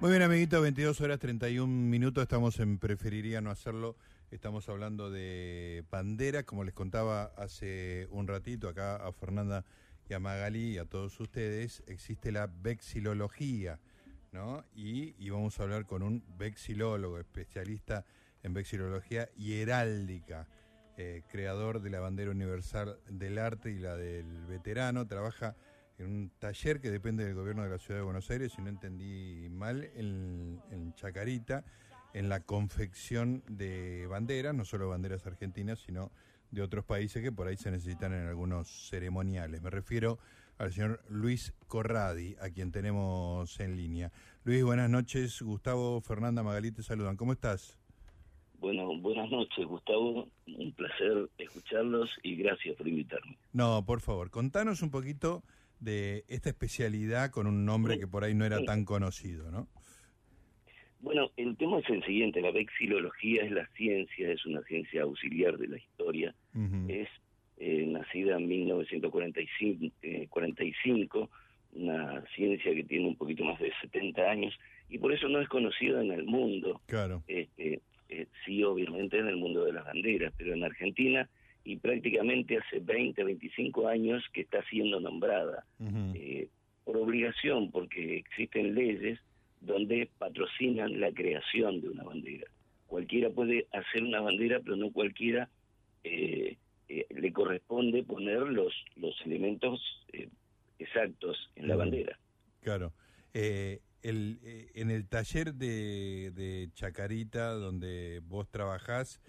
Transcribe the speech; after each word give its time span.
Muy 0.00 0.10
bien, 0.10 0.22
amiguito, 0.22 0.60
22 0.60 1.00
horas 1.00 1.18
31 1.18 1.66
minutos, 1.66 2.22
estamos 2.22 2.60
en 2.60 2.78
Preferiría 2.78 3.40
no 3.40 3.50
hacerlo, 3.50 3.96
estamos 4.30 4.68
hablando 4.68 5.10
de 5.10 5.82
banderas, 5.90 6.44
como 6.44 6.62
les 6.62 6.72
contaba 6.72 7.32
hace 7.36 8.06
un 8.12 8.28
ratito 8.28 8.68
acá 8.68 8.94
a 8.94 9.10
Fernanda 9.10 9.64
y 10.08 10.14
a 10.14 10.20
Magali 10.20 10.74
y 10.74 10.78
a 10.78 10.84
todos 10.84 11.18
ustedes, 11.18 11.82
existe 11.88 12.30
la 12.30 12.46
vexilología, 12.46 13.80
¿no? 14.30 14.64
Y, 14.72 15.16
y 15.18 15.30
vamos 15.30 15.58
a 15.58 15.64
hablar 15.64 15.84
con 15.84 16.04
un 16.04 16.22
vexilólogo, 16.38 17.18
especialista 17.18 18.04
en 18.44 18.54
vexilología 18.54 19.28
y 19.36 19.54
heráldica, 19.54 20.46
eh, 20.96 21.22
creador 21.28 21.82
de 21.82 21.90
la 21.90 21.98
bandera 21.98 22.30
universal 22.30 23.00
del 23.10 23.36
arte 23.36 23.72
y 23.72 23.80
la 23.80 23.96
del 23.96 24.46
veterano, 24.46 25.08
trabaja 25.08 25.56
en 25.98 26.06
un 26.06 26.30
taller 26.38 26.80
que 26.80 26.90
depende 26.90 27.24
del 27.24 27.34
gobierno 27.34 27.64
de 27.64 27.70
la 27.70 27.78
ciudad 27.78 28.00
de 28.00 28.04
Buenos 28.04 28.30
Aires, 28.30 28.52
si 28.52 28.62
no 28.62 28.68
entendí 28.68 29.48
mal, 29.50 29.84
en, 29.94 30.60
en 30.70 30.94
Chacarita, 30.94 31.64
en 32.14 32.28
la 32.28 32.40
confección 32.40 33.42
de 33.48 34.06
banderas, 34.06 34.54
no 34.54 34.64
solo 34.64 34.88
banderas 34.88 35.26
argentinas, 35.26 35.80
sino 35.80 36.10
de 36.50 36.62
otros 36.62 36.84
países 36.84 37.22
que 37.22 37.32
por 37.32 37.48
ahí 37.48 37.56
se 37.56 37.70
necesitan 37.70 38.12
en 38.12 38.26
algunos 38.26 38.88
ceremoniales. 38.88 39.60
Me 39.60 39.70
refiero 39.70 40.18
al 40.58 40.72
señor 40.72 41.02
Luis 41.08 41.54
Corradi, 41.66 42.36
a 42.40 42.50
quien 42.50 42.72
tenemos 42.72 43.58
en 43.60 43.76
línea. 43.76 44.10
Luis, 44.44 44.64
buenas 44.64 44.90
noches. 44.90 45.42
Gustavo, 45.42 46.00
Fernanda, 46.00 46.42
Magalí 46.42 46.72
te 46.72 46.82
saludan. 46.82 47.16
¿Cómo 47.16 47.32
estás? 47.32 47.78
Bueno, 48.58 48.96
buenas 48.98 49.30
noches, 49.30 49.64
Gustavo. 49.66 50.28
Un 50.46 50.72
placer 50.72 51.28
escucharlos 51.38 52.10
y 52.22 52.36
gracias 52.36 52.76
por 52.76 52.88
invitarme. 52.88 53.38
No, 53.52 53.84
por 53.84 54.00
favor, 54.00 54.30
contanos 54.30 54.82
un 54.82 54.90
poquito 54.90 55.44
de 55.80 56.24
esta 56.28 56.48
especialidad 56.48 57.30
con 57.30 57.46
un 57.46 57.64
nombre 57.64 57.98
que 57.98 58.06
por 58.06 58.24
ahí 58.24 58.34
no 58.34 58.44
era 58.44 58.64
tan 58.64 58.84
conocido, 58.84 59.50
¿no? 59.50 59.68
Bueno, 61.00 61.30
el 61.36 61.56
tema 61.56 61.78
es 61.78 61.88
el 61.90 62.04
siguiente, 62.04 62.40
la 62.40 62.50
vexilología 62.50 63.44
es 63.44 63.52
la 63.52 63.66
ciencia, 63.76 64.32
es 64.32 64.44
una 64.46 64.62
ciencia 64.62 65.02
auxiliar 65.02 65.56
de 65.56 65.68
la 65.68 65.76
historia, 65.76 66.34
es 66.88 67.08
eh, 67.58 67.86
nacida 67.86 68.36
en 68.36 68.48
1945, 68.48 69.94
eh, 70.02 70.26
45, 70.28 71.30
una 71.74 72.24
ciencia 72.34 72.74
que 72.74 72.82
tiene 72.82 73.06
un 73.06 73.16
poquito 73.16 73.44
más 73.44 73.60
de 73.60 73.72
70 73.80 74.22
años 74.22 74.58
y 74.88 74.98
por 74.98 75.12
eso 75.12 75.28
no 75.28 75.40
es 75.40 75.48
conocida 75.48 76.02
en 76.02 76.10
el 76.10 76.24
mundo. 76.24 76.80
Claro. 76.86 77.22
Este, 77.28 77.80
eh, 78.08 78.26
sí, 78.44 78.64
obviamente 78.64 79.18
en 79.18 79.28
el 79.28 79.36
mundo 79.36 79.64
de 79.64 79.72
las 79.72 79.84
banderas, 79.84 80.32
pero 80.36 80.54
en 80.54 80.64
Argentina 80.64 81.28
y 81.64 81.76
prácticamente 81.76 82.58
hace 82.58 82.80
20, 82.80 83.22
25 83.24 83.88
años 83.88 84.24
que 84.32 84.42
está 84.42 84.62
siendo 84.70 85.00
nombrada 85.00 85.66
eh, 86.14 86.48
por 86.84 86.96
obligación, 86.96 87.70
porque 87.70 88.16
existen 88.16 88.74
leyes 88.74 89.18
donde 89.60 90.08
patrocinan 90.18 91.00
la 91.00 91.12
creación 91.12 91.80
de 91.80 91.90
una 91.90 92.04
bandera. 92.04 92.46
Cualquiera 92.86 93.28
puede 93.30 93.66
hacer 93.72 94.02
una 94.02 94.20
bandera, 94.20 94.60
pero 94.60 94.76
no 94.76 94.90
cualquiera 94.92 95.50
eh, 96.04 96.56
eh, 96.88 97.06
le 97.10 97.32
corresponde 97.32 98.02
poner 98.02 98.40
los, 98.40 98.72
los 98.96 99.14
elementos 99.26 99.80
exactos 100.78 101.50
en 101.56 101.68
la 101.68 101.76
bandera. 101.76 102.18
Claro. 102.62 102.94
el, 103.34 104.38
en 104.74 104.90
el 104.90 105.06
taller 105.06 105.52
de, 105.54 106.30
de 106.34 106.70
Chacarita, 106.72 107.50
donde 107.52 108.20
vos 108.24 108.48
trabajás, 108.48 109.20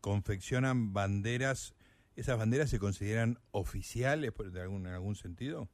confeccionan 0.00 0.92
banderas 0.92 1.74
¿Esas 2.18 2.36
banderas 2.36 2.68
se 2.68 2.80
consideran 2.80 3.38
oficiales 3.52 4.32
de 4.52 4.60
algún, 4.60 4.88
en 4.88 4.92
algún 4.92 5.14
sentido? 5.14 5.68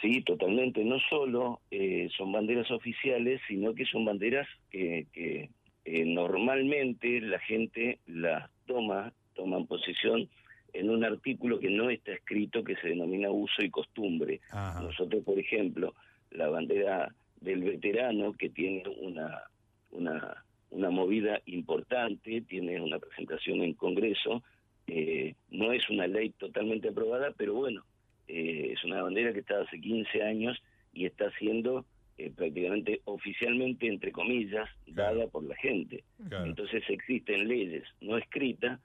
Sí, 0.00 0.22
totalmente. 0.22 0.82
No 0.82 0.96
solo 1.10 1.60
eh, 1.70 2.08
son 2.16 2.32
banderas 2.32 2.70
oficiales, 2.70 3.42
sino 3.46 3.74
que 3.74 3.84
son 3.84 4.06
banderas 4.06 4.48
que, 4.70 5.06
que 5.12 5.50
eh, 5.84 6.04
normalmente 6.06 7.20
la 7.20 7.38
gente 7.40 7.98
las 8.06 8.50
toma, 8.64 9.12
toman 9.34 9.66
posición 9.66 10.30
en 10.72 10.88
un 10.88 11.04
artículo 11.04 11.60
que 11.60 11.68
no 11.68 11.90
está 11.90 12.12
escrito 12.12 12.64
que 12.64 12.76
se 12.76 12.88
denomina 12.88 13.30
uso 13.30 13.62
y 13.62 13.68
costumbre. 13.68 14.40
Nosotros, 14.80 15.22
por 15.24 15.38
ejemplo, 15.38 15.94
la 16.30 16.48
bandera 16.48 17.14
del 17.42 17.64
veterano 17.64 18.32
que 18.32 18.48
tiene 18.48 18.82
una, 18.98 19.42
una, 19.90 20.42
una 20.70 20.88
movida 20.88 21.42
importante, 21.44 22.40
tiene 22.48 22.80
una 22.80 22.98
presentación 22.98 23.60
en 23.60 23.74
Congreso, 23.74 24.42
eh, 24.86 25.34
no 25.50 25.72
es 25.72 25.88
una 25.88 26.06
ley 26.06 26.30
totalmente 26.30 26.88
aprobada, 26.88 27.32
pero 27.36 27.54
bueno, 27.54 27.84
eh, 28.28 28.70
es 28.72 28.84
una 28.84 29.02
bandera 29.02 29.32
que 29.32 29.40
está 29.40 29.60
hace 29.60 29.80
15 29.80 30.22
años 30.22 30.62
y 30.92 31.06
está 31.06 31.30
siendo 31.38 31.86
eh, 32.18 32.30
prácticamente 32.30 33.00
oficialmente, 33.04 33.88
entre 33.88 34.12
comillas, 34.12 34.68
dada 34.86 35.26
por 35.28 35.44
la 35.44 35.56
gente. 35.56 36.04
Entonces 36.44 36.82
existen 36.88 37.48
leyes 37.48 37.84
no 38.00 38.18
escritas 38.18 38.80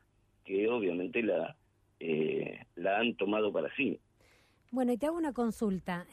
que 0.45 0.67
obviamente 0.67 1.21
la, 1.21 1.55
la 2.75 2.99
han 2.99 3.15
tomado 3.15 3.51
para 3.51 3.73
sí. 3.75 3.99
Bueno, 4.71 4.93
y 4.93 4.97
te 4.97 5.07
hago 5.07 5.17
una 5.17 5.33
consulta. 5.33 6.07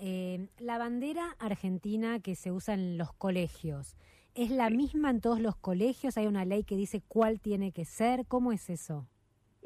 la 0.58 0.78
bandera 0.78 1.36
argentina 1.38 2.20
que 2.20 2.34
se 2.34 2.52
usa 2.52 2.74
en 2.74 2.98
los 2.98 3.12
colegios, 3.12 3.96
¿es 4.34 4.50
la 4.50 4.68
misma 4.68 5.10
en 5.10 5.20
todos 5.20 5.40
los 5.40 5.56
colegios? 5.56 6.18
¿Hay 6.18 6.26
una 6.26 6.44
ley 6.44 6.64
que 6.64 6.76
dice 6.76 7.02
cuál 7.06 7.40
tiene 7.40 7.72
que 7.72 7.84
ser? 7.84 8.26
¿Cómo 8.26 8.52
es 8.52 8.68
eso? 8.68 9.08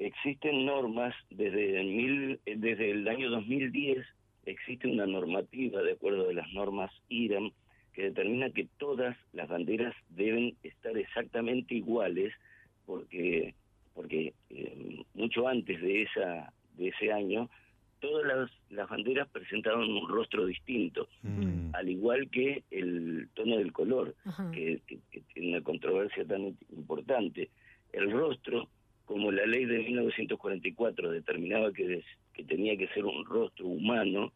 Existen 0.01 0.65
normas 0.65 1.15
desde 1.29 1.79
el, 1.79 1.87
mil, 1.87 2.41
desde 2.45 2.91
el 2.91 3.07
año 3.07 3.31
2010 3.31 3.99
existe 4.47 4.89
una 4.89 5.07
normativa 5.07 5.83
de 5.83 5.93
acuerdo 5.93 6.27
de 6.27 6.35
las 6.35 6.51
normas 6.53 6.91
IRAM 7.11 7.53
que 7.93 8.05
determina 8.05 8.51
que 8.51 8.67
todas 8.79 9.17
las 9.33 9.49
banderas 9.49 9.95
deben 10.09 10.57
estar 10.63 10.97
exactamente 10.97 11.75
iguales 11.75 12.33
porque 12.87 13.55
porque 13.95 14.33
eh, 14.49 15.05
mucho 15.15 15.47
antes 15.47 15.81
de 15.83 16.03
esa 16.03 16.53
de 16.79 16.89
ese 16.89 17.13
año 17.13 17.51
todas 18.01 18.27
las, 18.27 18.51
las 18.71 18.89
banderas 18.89 19.29
presentaban 19.29 19.91
un 19.91 20.09
rostro 20.09 20.47
distinto 20.47 21.09
mm. 21.23 21.75
al 21.75 21.89
igual 21.91 22.31
que 22.31 22.65
el 22.71 23.29
tono 23.35 23.59
del 23.59 23.73
color 23.73 24.15
que, 24.53 24.81
que 24.87 25.21
tiene 25.35 25.51
una 25.51 25.61
controversia 25.61 26.25
tan 26.25 26.57
importante 26.71 27.51
el 27.93 28.11
rostro 28.11 28.69
como 29.11 29.33
la 29.33 29.45
ley 29.45 29.65
de 29.65 29.81
1944 29.81 31.11
determinaba 31.11 31.73
que, 31.73 32.01
que 32.33 32.45
tenía 32.45 32.77
que 32.77 32.87
ser 32.95 33.05
un 33.05 33.27
rostro 33.27 33.67
humano. 33.67 34.33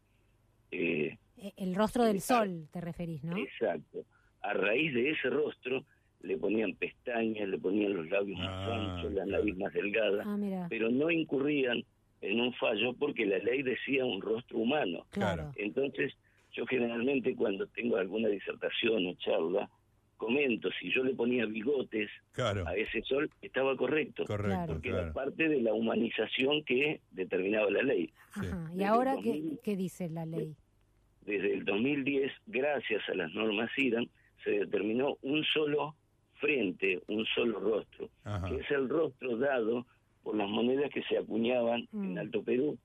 Eh, 0.73 1.17
eh, 1.39 1.53
el 1.59 1.77
rostro 1.77 2.03
del 2.03 2.21
sol, 2.21 2.67
te 2.73 2.81
referís, 2.81 3.23
¿no? 3.23 3.37
Exacto. 3.37 4.05
A 4.41 4.53
raíz 4.53 4.93
de 4.93 5.13
ese 5.13 5.31
rostro 5.31 5.85
le 6.23 6.37
ponían 6.39 6.75
pestañas, 6.75 7.49
le 7.49 7.57
ponían 7.57 7.95
los 7.95 8.11
labios 8.11 8.37
más 8.37 8.49
ah, 8.49 8.97
anchos, 8.97 9.13
la 9.13 9.25
nariz 9.27 9.57
más 9.57 9.73
delgada, 9.73 10.25
ah, 10.27 10.67
pero 10.69 10.91
no 10.91 11.09
incurrían 11.09 11.85
en 12.21 12.41
un 12.41 12.53
fallo 12.55 12.95
porque 12.95 13.27
la 13.27 13.39
ley 13.39 13.63
decía 13.63 14.05
un 14.05 14.21
rostro 14.21 14.59
humano. 14.59 15.07
Claro. 15.11 15.53
Entonces, 15.55 16.13
yo 16.53 16.67
generalmente 16.67 17.37
cuando 17.37 17.69
tengo 17.69 17.97
alguna 17.97 18.29
disertación 18.29 19.07
o 19.07 19.15
charla, 19.15 19.71
comento, 20.25 20.71
si 20.81 20.91
yo 20.91 21.05
le 21.05 21.15
ponía 21.15 21.45
bigotes 21.45 22.11
a 22.39 22.75
ese 22.75 23.03
sol, 23.03 23.31
estaba 23.43 23.77
correcto. 23.77 24.25
Correcto, 24.25 24.75
porque 24.75 24.89
era 24.89 25.13
parte 25.13 25.49
de 25.49 25.61
la 25.61 25.75
humanización 25.75 26.65
que 26.65 27.01
determinaba 27.11 27.71
la 27.71 27.83
ley. 27.83 28.11
¿Y 28.75 28.83
ahora 28.85 29.17
¿qué, 29.63 29.77
dice 29.77 30.09
la 30.09 30.25
ley? 30.25 30.55
Desde 31.27 31.55
el 31.55 31.65
2010, 31.65 32.33
gracias 32.47 33.03
a 33.09 33.15
las 33.15 33.33
normas 33.35 33.71
IRAN, 33.77 34.09
se 34.43 34.51
determinó 34.51 35.17
un 35.23 35.45
solo 35.45 35.95
frente, 36.41 37.01
un 37.09 37.27
solo 37.35 37.61
rostro, 37.61 38.09
que 38.49 38.57
es 38.57 38.71
el 38.71 38.89
rostro 38.89 39.37
dado 39.37 39.87
por 40.23 40.37
las 40.37 40.49
monedas 40.49 40.91
que 40.91 41.03
se 41.03 41.19
acuñaban 41.19 41.87
en 41.93 42.15
mm. 42.15 42.19
Alto 42.19 42.43
Perú, 42.43 42.79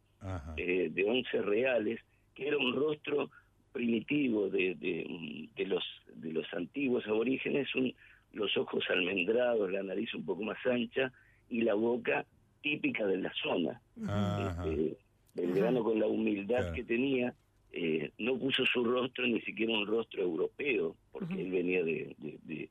eh, 0.58 0.90
de 0.92 1.04
11 1.04 1.42
reales, 1.42 2.00
que 2.36 2.50
era 2.50 2.58
un 2.58 2.76
rostro 2.76 3.30
primitivo 3.72 4.50
de, 4.50 4.76
de, 4.76 5.66
los 5.66 5.84
de 6.16 6.34
los 6.34 6.52
antiguos 6.54 7.06
aborígenes 7.08 7.70
son 7.70 7.94
los 8.34 8.56
ojos 8.58 8.84
almendrados, 8.90 9.72
la 9.72 9.84
nariz 9.84 10.14
un 10.14 10.26
poco 10.26 10.44
más 10.44 10.58
ancha 10.66 11.12
y 11.50 11.62
la 11.62 11.74
boca 11.74 12.26
típica 12.62 13.06
de 13.08 13.18
la 13.18 13.34
zona. 13.42 13.82
Este, 13.98 14.98
Belgrano 15.36 15.84
con 15.84 16.00
la 16.00 16.08
humildad 16.08 16.74
que 16.74 16.84
tenía 16.84 17.34
eh, 17.72 18.12
no 18.18 18.38
puso 18.38 18.66
su 18.66 18.84
rostro 18.84 19.28
ni 19.28 19.42
siquiera 19.42 19.74
un 19.74 19.86
rostro 19.86 20.24
europeo, 20.24 20.96
porque 21.12 21.40
él 21.40 21.52
venía 21.52 21.84
de, 21.84 22.16
de, 22.18 22.70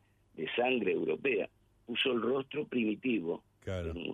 sangre 0.57 0.93
europea. 0.93 1.49
Puso 1.87 2.13
el 2.13 2.23
rostro 2.23 2.67
primitivo, 2.67 3.45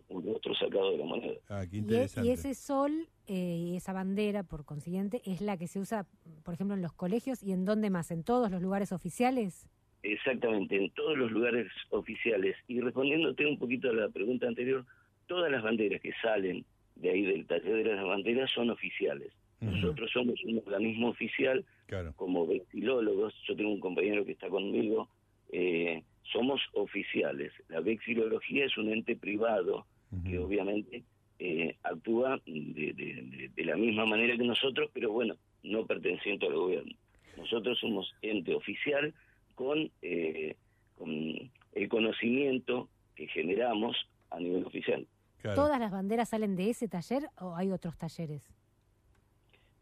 un, 0.08 0.26
rostro 0.26 0.54
sacado 0.54 0.90
de 0.92 0.98
la 0.98 1.04
moneda. 1.04 1.34
Ah, 1.48 1.64
qué 1.70 1.78
interesante. 1.78 2.28
y 2.28 2.32
ese 2.32 2.54
sol 2.54 3.08
eh, 3.26 3.56
y 3.58 3.76
esa 3.76 3.92
bandera, 3.92 4.42
por 4.42 4.64
consiguiente, 4.64 5.22
es 5.24 5.40
la 5.40 5.56
que 5.56 5.66
se 5.66 5.78
usa, 5.80 6.06
por 6.44 6.54
ejemplo, 6.54 6.74
en 6.76 6.82
los 6.82 6.92
colegios 6.92 7.42
y 7.42 7.52
en 7.52 7.64
dónde 7.64 7.90
más, 7.90 8.10
en 8.10 8.24
todos 8.24 8.50
los 8.50 8.60
lugares 8.62 8.92
oficiales. 8.92 9.68
Exactamente, 10.02 10.76
en 10.76 10.90
todos 10.90 11.16
los 11.16 11.30
lugares 11.30 11.66
oficiales. 11.90 12.56
Y 12.68 12.80
respondiéndote 12.80 13.46
un 13.46 13.58
poquito 13.58 13.88
a 13.90 13.94
la 13.94 14.08
pregunta 14.10 14.46
anterior, 14.46 14.84
todas 15.26 15.50
las 15.50 15.62
banderas 15.62 16.00
que 16.02 16.12
salen 16.20 16.64
de 16.96 17.10
ahí 17.10 17.22
del 17.22 17.46
taller 17.46 17.82
de 17.84 17.94
las 17.94 18.04
banderas 18.04 18.50
son 18.50 18.70
oficiales. 18.70 19.32
Nosotros 19.60 20.10
somos 20.12 20.34
un 20.44 20.58
organismo 20.58 21.08
oficial 21.08 21.64
Claro. 21.86 22.12
como 22.16 22.46
vexilólogos. 22.46 23.32
Yo 23.48 23.56
tengo 23.56 23.72
un 23.72 23.80
compañero 23.80 24.24
que 24.26 24.32
está 24.32 24.48
conmigo. 24.48 25.08
eh, 25.50 26.02
somos 26.32 26.60
oficiales. 26.72 27.52
La 27.68 27.80
vexilología 27.80 28.64
es 28.66 28.76
un 28.76 28.90
ente 28.92 29.16
privado 29.16 29.86
que 30.24 30.38
obviamente 30.38 31.02
eh, 31.40 31.76
actúa 31.82 32.40
de, 32.46 32.92
de- 32.92 32.92
de- 32.94 33.50
de 33.54 33.64
la 33.64 33.76
misma 33.76 34.06
manera 34.06 34.36
que 34.36 34.44
nosotros, 34.44 34.88
pero 34.92 35.10
bueno, 35.10 35.34
no 35.64 35.84
perteneciente 35.86 36.46
al 36.46 36.54
gobierno. 36.54 36.92
Nosotros 37.36 37.78
somos 37.80 38.14
ente 38.22 38.54
oficial 38.54 39.12
con, 39.56 39.90
eh, 40.02 40.54
con 40.96 41.10
el 41.10 41.88
conocimiento 41.88 42.88
que 43.16 43.26
generamos 43.26 43.96
a 44.30 44.38
nivel 44.38 44.64
oficial. 44.64 45.06
Claro. 45.42 45.56
¿Todas 45.56 45.80
las 45.80 45.90
banderas 45.90 46.28
salen 46.28 46.54
de 46.54 46.70
ese 46.70 46.86
taller 46.88 47.24
o 47.40 47.56
hay 47.56 47.72
otros 47.72 47.98
talleres? 47.98 48.48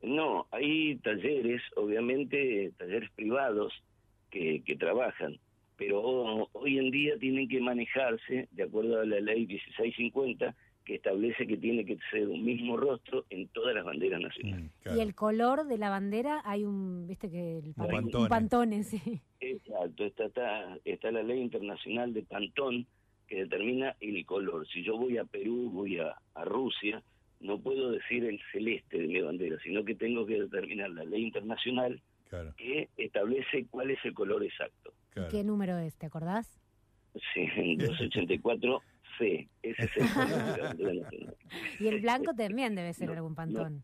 No, 0.02 0.46
hay 0.50 0.96
talleres, 0.96 1.62
obviamente, 1.76 2.72
talleres 2.76 3.10
privados 3.12 3.72
que, 4.30 4.62
que 4.64 4.74
trabajan, 4.76 5.38
pero 5.84 6.00
ho- 6.00 6.48
hoy 6.52 6.78
en 6.78 6.90
día 6.90 7.16
tienen 7.18 7.48
que 7.48 7.60
manejarse 7.60 8.48
de 8.50 8.62
acuerdo 8.62 9.00
a 9.00 9.04
la 9.06 9.20
ley 9.20 9.46
1650, 9.46 10.54
que 10.84 10.96
establece 10.96 11.46
que 11.46 11.56
tiene 11.56 11.84
que 11.84 11.96
ser 12.10 12.26
un 12.28 12.44
mismo 12.44 12.76
rostro 12.76 13.24
en 13.30 13.46
todas 13.48 13.74
las 13.74 13.84
banderas 13.84 14.20
nacionales. 14.20 14.64
Mm, 14.66 14.82
claro. 14.82 14.98
Y 14.98 15.00
el 15.00 15.14
color 15.14 15.66
de 15.66 15.78
la 15.78 15.90
bandera, 15.90 16.42
hay 16.44 16.64
un, 16.64 17.06
viste 17.06 17.30
que 17.30 17.58
el 17.58 17.74
papel- 17.74 17.90
pantone. 18.02 18.22
un 18.24 18.28
pantone, 18.28 18.82
sí. 18.84 19.00
Exacto, 19.40 20.04
está, 20.04 20.24
está, 20.26 20.78
está 20.84 21.10
la 21.12 21.22
ley 21.22 21.40
internacional 21.40 22.12
de 22.12 22.22
Pantón 22.22 22.86
que 23.28 23.36
determina 23.44 23.96
el 24.00 24.24
color. 24.26 24.66
Si 24.68 24.82
yo 24.82 24.96
voy 24.96 25.18
a 25.18 25.24
Perú, 25.24 25.70
voy 25.72 25.98
a, 25.98 26.16
a 26.34 26.44
Rusia, 26.44 27.02
no 27.40 27.58
puedo 27.60 27.90
decir 27.92 28.24
el 28.24 28.40
celeste 28.52 28.98
de 28.98 29.06
mi 29.08 29.20
bandera, 29.20 29.58
sino 29.62 29.84
que 29.84 29.94
tengo 29.94 30.26
que 30.26 30.40
determinar 30.42 30.90
la 30.90 31.04
ley 31.04 31.22
internacional 31.24 32.00
Claro, 32.28 32.54
que 32.56 32.88
establece 32.96 33.66
cuál 33.70 33.90
es 33.90 33.98
el 34.04 34.14
color 34.14 34.42
exacto. 34.44 34.91
Claro. 35.12 35.28
¿Qué 35.30 35.44
número 35.44 35.78
es? 35.78 35.96
¿Te 35.96 36.06
acordás? 36.06 36.58
Sí, 37.34 37.40
en 37.56 37.78
284C, 37.78 39.48
ese 39.62 39.84
es 39.84 39.96
el 39.96 40.02
nacional. 40.78 41.36
Y 41.80 41.86
el 41.88 42.00
blanco 42.00 42.34
también 42.34 42.74
debe 42.74 42.92
ser 42.94 43.10
algún 43.10 43.34
pantón. 43.34 43.82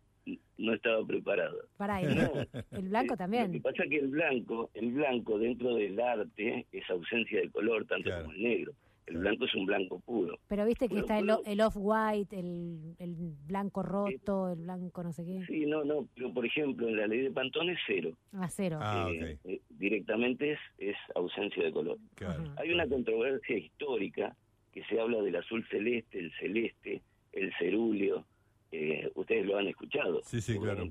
No 0.59 0.75
estaba 0.75 1.07
preparado. 1.07 1.57
Pará, 1.77 2.01
el, 2.03 2.17
No, 2.17 2.33
el 2.73 2.89
blanco 2.89 3.13
Lo 3.13 3.17
que 3.17 3.17
también. 3.19 3.63
pasa 3.63 3.85
es 3.85 3.91
que 3.91 3.97
el 3.99 4.09
blanco, 4.09 4.71
el 4.75 4.93
blanco 4.93 5.39
dentro 5.39 5.75
del 5.77 5.99
arte 6.01 6.67
es 6.73 6.91
ausencia 6.91 7.41
de 7.41 7.51
color, 7.51 7.87
tanto 7.87 8.05
Claro. 8.11 8.25
como 8.25 8.35
el 8.35 8.43
negro. 8.43 8.73
El 9.09 9.19
blanco 9.19 9.47
es 9.47 9.55
un 9.55 9.65
blanco 9.65 10.01
puro. 10.01 10.39
Pero 10.49 10.67
viste 10.67 10.89
que 10.89 10.99
está 10.99 11.19
el, 11.19 11.31
el 11.47 11.61
off-white, 11.63 12.39
el, 12.39 12.95
el 12.99 13.15
blanco 13.47 13.83
roto, 13.83 14.51
el 14.53 14.61
blanco 14.61 15.03
no 15.03 15.13
sé 15.13 15.25
qué. 15.25 15.41
Sí, 15.47 15.65
no, 15.67 15.83
no, 15.83 16.07
pero 16.15 16.33
por 16.35 16.45
ejemplo, 16.45 16.89
en 16.89 16.97
la 16.99 17.07
ley 17.07 17.21
de 17.23 17.31
Pantón 17.31 17.71
es 17.71 17.79
cero. 17.87 18.11
A 18.35 18.49
cero. 18.49 18.79
Ah, 18.83 19.09
Eh, 19.11 19.39
ok. 19.43 19.51
eh, 19.51 19.61
directamente 19.71 20.53
es, 20.53 20.59
es 20.79 20.97
ausencia 21.15 21.65
de 21.65 21.73
color. 21.73 21.97
Claro. 22.17 22.45
Hay 22.59 22.71
una 22.73 22.87
controversia 22.87 23.57
histórica 23.57 24.37
que 24.73 24.85
se 24.85 25.01
habla 25.01 25.23
del 25.23 25.37
azul 25.37 25.67
celeste, 25.71 26.19
el 26.19 26.31
celeste, 26.39 27.01
el 27.33 27.53
cerúleo. 27.59 28.25
eh, 28.73 29.11
ustedes 29.15 29.47
lo 29.47 29.57
han 29.57 29.69
escuchado. 29.69 30.21
Sí, 30.25 30.43
sí, 30.43 30.59
claro. 30.59 30.85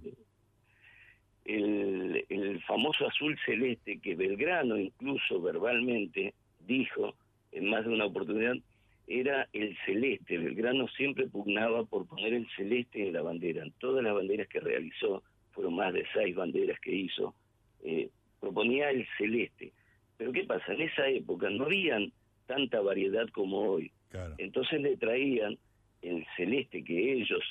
El, 1.45 2.25
el 2.29 2.61
famoso 2.63 3.07
azul 3.07 3.37
celeste 3.45 3.99
que 3.99 4.15
Belgrano 4.15 4.77
incluso 4.77 5.39
verbalmente 5.41 6.33
dijo 6.59 7.13
en 7.51 7.69
más 7.69 7.85
de 7.85 7.91
una 7.91 8.05
oportunidad 8.05 8.55
era 9.07 9.47
el 9.53 9.75
celeste. 9.85 10.37
Belgrano 10.37 10.87
siempre 10.89 11.27
pugnaba 11.27 11.85
por 11.85 12.05
poner 12.07 12.33
el 12.33 12.47
celeste 12.55 13.07
en 13.07 13.13
la 13.13 13.21
bandera. 13.21 13.63
En 13.63 13.71
todas 13.79 14.03
las 14.03 14.13
banderas 14.13 14.47
que 14.47 14.59
realizó, 14.59 15.23
fueron 15.51 15.75
más 15.75 15.93
de 15.93 16.05
seis 16.13 16.35
banderas 16.35 16.79
que 16.81 16.93
hizo, 16.93 17.33
eh, 17.83 18.09
proponía 18.39 18.89
el 18.91 19.07
celeste. 19.17 19.71
Pero 20.17 20.31
¿qué 20.31 20.43
pasa? 20.43 20.73
En 20.73 20.81
esa 20.81 21.07
época 21.07 21.49
no 21.49 21.65
habían 21.65 22.11
tanta 22.45 22.81
variedad 22.81 23.27
como 23.29 23.61
hoy. 23.61 23.91
Claro. 24.09 24.35
Entonces 24.37 24.81
le 24.81 24.97
traían 24.97 25.57
el 26.01 26.25
celeste 26.35 26.83
que 26.83 27.13
ellos 27.13 27.43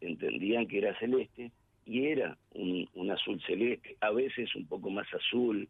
entendían 0.00 0.66
que 0.66 0.78
era 0.78 0.98
celeste 0.98 1.50
y 1.86 2.06
era 2.06 2.36
un, 2.52 2.88
un 2.94 3.10
azul 3.10 3.40
celeste, 3.46 3.96
a 4.00 4.10
veces 4.10 4.54
un 4.54 4.66
poco 4.66 4.90
más 4.90 5.06
azul, 5.12 5.68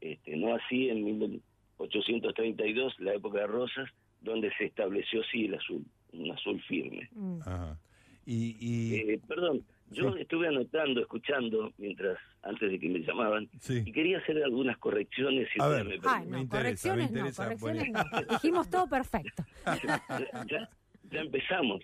este, 0.00 0.36
no 0.36 0.54
así 0.54 0.88
en 0.88 1.40
1832, 1.78 3.00
la 3.00 3.14
época 3.14 3.40
de 3.40 3.46
Rosas, 3.46 3.88
donde 4.20 4.50
se 4.58 4.64
estableció 4.66 5.22
sí 5.30 5.46
el 5.46 5.54
azul, 5.54 5.84
un 6.12 6.30
azul 6.32 6.60
firme. 6.62 7.08
Mm. 7.12 7.40
Ajá. 7.42 7.78
Y, 8.26 8.56
y 8.60 8.94
Eh, 9.12 9.20
perdón, 9.26 9.64
yo 9.90 10.12
Sí. 10.12 10.20
estuve 10.20 10.48
anotando, 10.48 11.00
escuchando, 11.00 11.72
mientras 11.78 12.18
antes 12.42 12.70
de 12.70 12.78
que 12.78 12.88
me 12.88 12.98
llamaban, 13.00 13.48
sí. 13.60 13.82
y 13.86 13.92
quería 13.92 14.18
hacer 14.18 14.42
algunas 14.42 14.76
correcciones. 14.78 15.48
Si 15.54 15.60
A 15.62 15.68
ver. 15.68 15.84
me 15.86 15.94
Ay, 16.04 16.26
no, 16.26 16.30
Me 16.32 16.40
interesa, 16.42 16.48
correcciones 16.90 17.10
me 17.10 17.18
interesa, 17.20 17.42
no, 17.42 17.48
correcciones 17.58 17.92
no. 17.92 18.34
Dijimos 18.34 18.68
todo 18.68 18.86
perfecto. 18.88 19.44
ya, 19.66 20.44
ya- 20.50 20.68
ya 21.10 21.20
empezamos. 21.20 21.82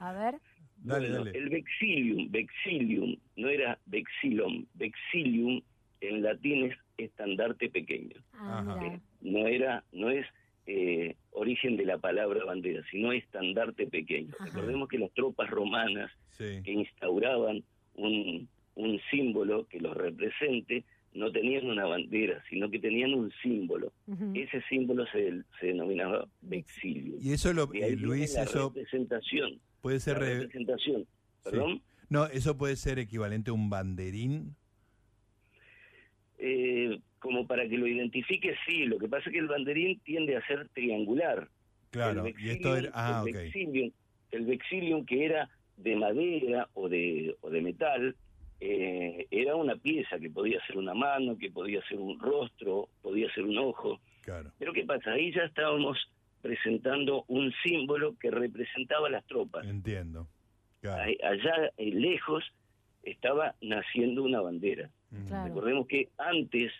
A 0.00 0.12
ver, 0.12 0.34
Dale, 0.76 1.08
Bueno, 1.08 1.24
dale. 1.24 1.38
El 1.38 1.48
vexilium, 1.48 2.30
vexilium, 2.30 3.16
no 3.36 3.48
era 3.48 3.78
vexilum, 3.86 4.66
vexilium 4.74 5.62
en 6.08 6.22
latín 6.22 6.64
es 6.70 6.76
estandarte 6.98 7.68
pequeño. 7.70 8.16
ah, 8.34 8.60
Ajá. 8.60 8.76
mira. 8.80 8.94
Eh, 8.96 9.00
no 9.22 9.46
era, 9.46 9.84
no 9.92 10.10
es 10.10 10.26
eh, 10.66 11.16
origen 11.32 11.76
de 11.76 11.84
la 11.84 11.98
palabra 11.98 12.44
bandera, 12.44 12.82
sino 12.90 13.12
estandarte 13.12 13.86
pequeño. 13.86 14.32
Ajá. 14.38 14.46
Recordemos 14.46 14.88
que 14.88 14.98
las 14.98 15.12
tropas 15.12 15.50
romanas 15.50 16.10
Sí. 16.38 16.60
que 16.64 16.72
instauraban 16.72 17.62
un, 17.94 18.48
un 18.74 19.00
símbolo 19.10 19.66
que 19.68 19.78
los 19.80 19.96
represente, 19.96 20.84
no 21.12 21.30
tenían 21.30 21.66
una 21.66 21.86
bandera, 21.86 22.42
sino 22.50 22.68
que 22.70 22.80
tenían 22.80 23.14
un 23.14 23.30
símbolo. 23.40 23.92
Ese 24.34 24.60
símbolo 24.68 25.06
se, 25.12 25.42
se 25.60 25.66
denominaba 25.68 26.26
vexilium. 26.42 27.18
Y 27.22 27.32
eso, 27.32 27.52
lo, 27.52 27.72
eh, 27.72 27.94
Luis, 27.94 28.34
la 28.34 28.42
eso 28.42 28.70
representación. 28.74 29.60
puede 29.80 30.00
ser... 30.00 30.14
la 30.14 30.20
re- 30.20 30.34
representación. 30.40 31.06
¿Perdón? 31.44 31.82
No, 32.08 32.26
eso 32.26 32.56
puede 32.58 32.74
ser 32.74 32.98
equivalente 32.98 33.50
a 33.50 33.54
un 33.54 33.70
banderín. 33.70 34.56
Eh, 36.38 36.98
como 37.18 37.46
para 37.46 37.66
que 37.68 37.78
lo 37.78 37.86
identifique, 37.86 38.54
sí. 38.66 38.84
Lo 38.86 38.98
que 38.98 39.08
pasa 39.08 39.24
es 39.28 39.32
que 39.32 39.38
el 39.38 39.46
banderín 39.48 39.98
tiende 40.00 40.36
a 40.36 40.46
ser 40.46 40.68
triangular. 40.70 41.48
Claro. 41.90 42.26
El 42.26 42.34
Y 42.38 42.50
esto 42.50 42.76
era... 42.76 42.88
vexilium- 42.88 42.92
Ah, 42.94 43.22
el 43.24 43.30
ok. 43.30 43.36
vexilium, 43.42 43.90
el 44.32 44.44
vexilium 44.46 45.06
que 45.06 45.24
era 45.24 45.48
de 45.76 45.96
madera 45.96 46.68
o 46.74 46.88
de, 46.88 47.34
o 47.40 47.50
de 47.50 47.60
metal, 47.62 48.14
eh, 48.60 49.26
era 49.30 49.56
una 49.56 49.76
pieza 49.76 50.18
que 50.18 50.30
podía 50.30 50.64
ser 50.66 50.76
una 50.76 50.94
mano, 50.94 51.36
que 51.38 51.50
podía 51.50 51.82
ser 51.88 51.98
un 51.98 52.18
rostro, 52.20 52.88
podía 53.02 53.32
ser 53.32 53.44
un 53.44 53.58
ojo. 53.58 54.00
Claro. 54.22 54.52
Pero 54.58 54.72
¿qué 54.72 54.84
pasa? 54.84 55.12
Ahí 55.12 55.32
ya 55.32 55.42
estábamos 55.44 55.98
presentando 56.42 57.24
un 57.28 57.52
símbolo 57.62 58.16
que 58.18 58.30
representaba 58.30 59.08
a 59.08 59.10
las 59.10 59.24
tropas. 59.26 59.66
Entiendo. 59.66 60.28
Claro. 60.80 61.10
Allá 61.22 61.70
eh, 61.78 61.90
lejos 61.90 62.44
estaba 63.02 63.54
naciendo 63.62 64.22
una 64.22 64.40
bandera. 64.40 64.90
Claro. 65.28 65.48
Recordemos 65.48 65.86
que 65.86 66.08
antes 66.18 66.72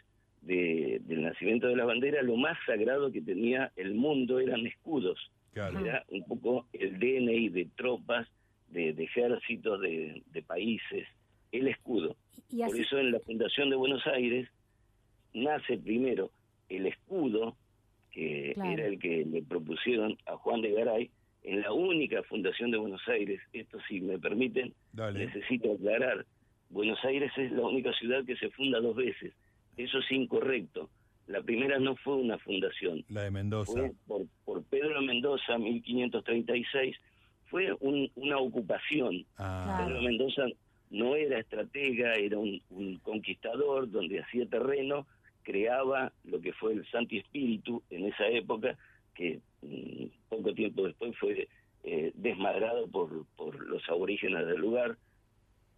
de- 0.42 1.00
del 1.04 1.22
nacimiento 1.22 1.68
de 1.68 1.76
la 1.76 1.84
bandera, 1.84 2.22
lo 2.22 2.36
más 2.36 2.56
sagrado 2.66 3.10
que 3.10 3.22
tenía 3.22 3.72
el 3.76 3.94
mundo 3.94 4.38
eran 4.40 4.66
escudos. 4.66 5.18
Claro. 5.52 5.78
Era 5.80 6.04
un 6.08 6.24
poco 6.24 6.66
el 6.72 6.98
DNI 6.98 7.48
de 7.48 7.66
tropas, 7.76 8.28
de, 8.68 8.92
de 8.92 9.04
ejércitos, 9.04 9.80
de, 9.80 10.22
de 10.32 10.42
países, 10.42 11.06
el 11.52 11.68
escudo. 11.68 12.16
Y 12.50 12.58
Por 12.64 12.76
eso 12.76 12.98
en 12.98 13.12
la 13.12 13.20
Fundación 13.20 13.70
de 13.70 13.76
Buenos 13.76 14.04
Aires 14.06 14.48
nace 15.32 15.78
primero 15.78 16.30
el 16.68 16.86
escudo, 16.86 17.56
que 18.10 18.52
Claro. 18.54 18.70
era 18.72 18.86
el 18.86 18.98
que 18.98 19.24
le 19.24 19.42
propusieron 19.42 20.16
a 20.26 20.36
Juan 20.36 20.60
de 20.60 20.72
Garay, 20.72 21.10
en 21.42 21.60
la 21.60 21.72
única 21.72 22.22
Fundación 22.24 22.70
de 22.70 22.78
Buenos 22.78 23.06
Aires, 23.08 23.40
esto 23.52 23.78
si 23.88 24.00
me 24.00 24.18
permiten, 24.18 24.72
Dale. 24.92 25.26
necesito 25.26 25.72
aclarar, 25.74 26.24
Buenos 26.74 26.98
Aires 27.04 27.30
es 27.36 27.52
la 27.52 27.62
única 27.62 27.92
ciudad 27.92 28.24
que 28.24 28.34
se 28.36 28.50
funda 28.50 28.80
dos 28.80 28.96
veces. 28.96 29.32
Eso 29.76 29.98
es 30.00 30.10
incorrecto. 30.10 30.90
La 31.28 31.40
primera 31.40 31.78
no 31.78 31.94
fue 31.94 32.16
una 32.16 32.36
fundación, 32.38 33.04
La 33.08 33.22
de 33.22 33.30
Mendoza. 33.30 33.72
fue 33.72 33.92
por, 34.08 34.22
por 34.44 34.64
Pedro 34.64 35.00
Mendoza, 35.00 35.56
1536, 35.56 36.96
fue 37.46 37.72
un- 37.78 38.10
una 38.16 38.38
ocupación. 38.38 39.24
Ah. 39.38 39.84
Pedro 39.86 40.02
Mendoza 40.02 40.42
no 40.90 41.14
era 41.14 41.38
estratega, 41.38 42.14
era 42.14 42.38
un, 42.38 42.60
un 42.70 42.96
conquistador 42.98 43.88
donde 43.88 44.20
hacía 44.20 44.44
terreno, 44.46 45.06
creaba 45.44 46.12
lo 46.24 46.40
que 46.40 46.52
fue 46.52 46.72
el 46.72 46.84
Santi 46.90 47.18
Espíritu 47.18 47.82
en 47.90 48.06
esa 48.06 48.26
época, 48.26 48.76
que 49.14 49.38
mm, 49.62 50.06
poco 50.28 50.52
tiempo 50.54 50.84
después 50.86 51.16
fue 51.18 51.46
eh, 51.84 52.10
desmadrado 52.16 52.88
por, 52.88 53.26
por 53.36 53.64
los 53.68 53.88
aborígenes 53.88 54.44
del 54.46 54.58
lugar, 54.60 54.96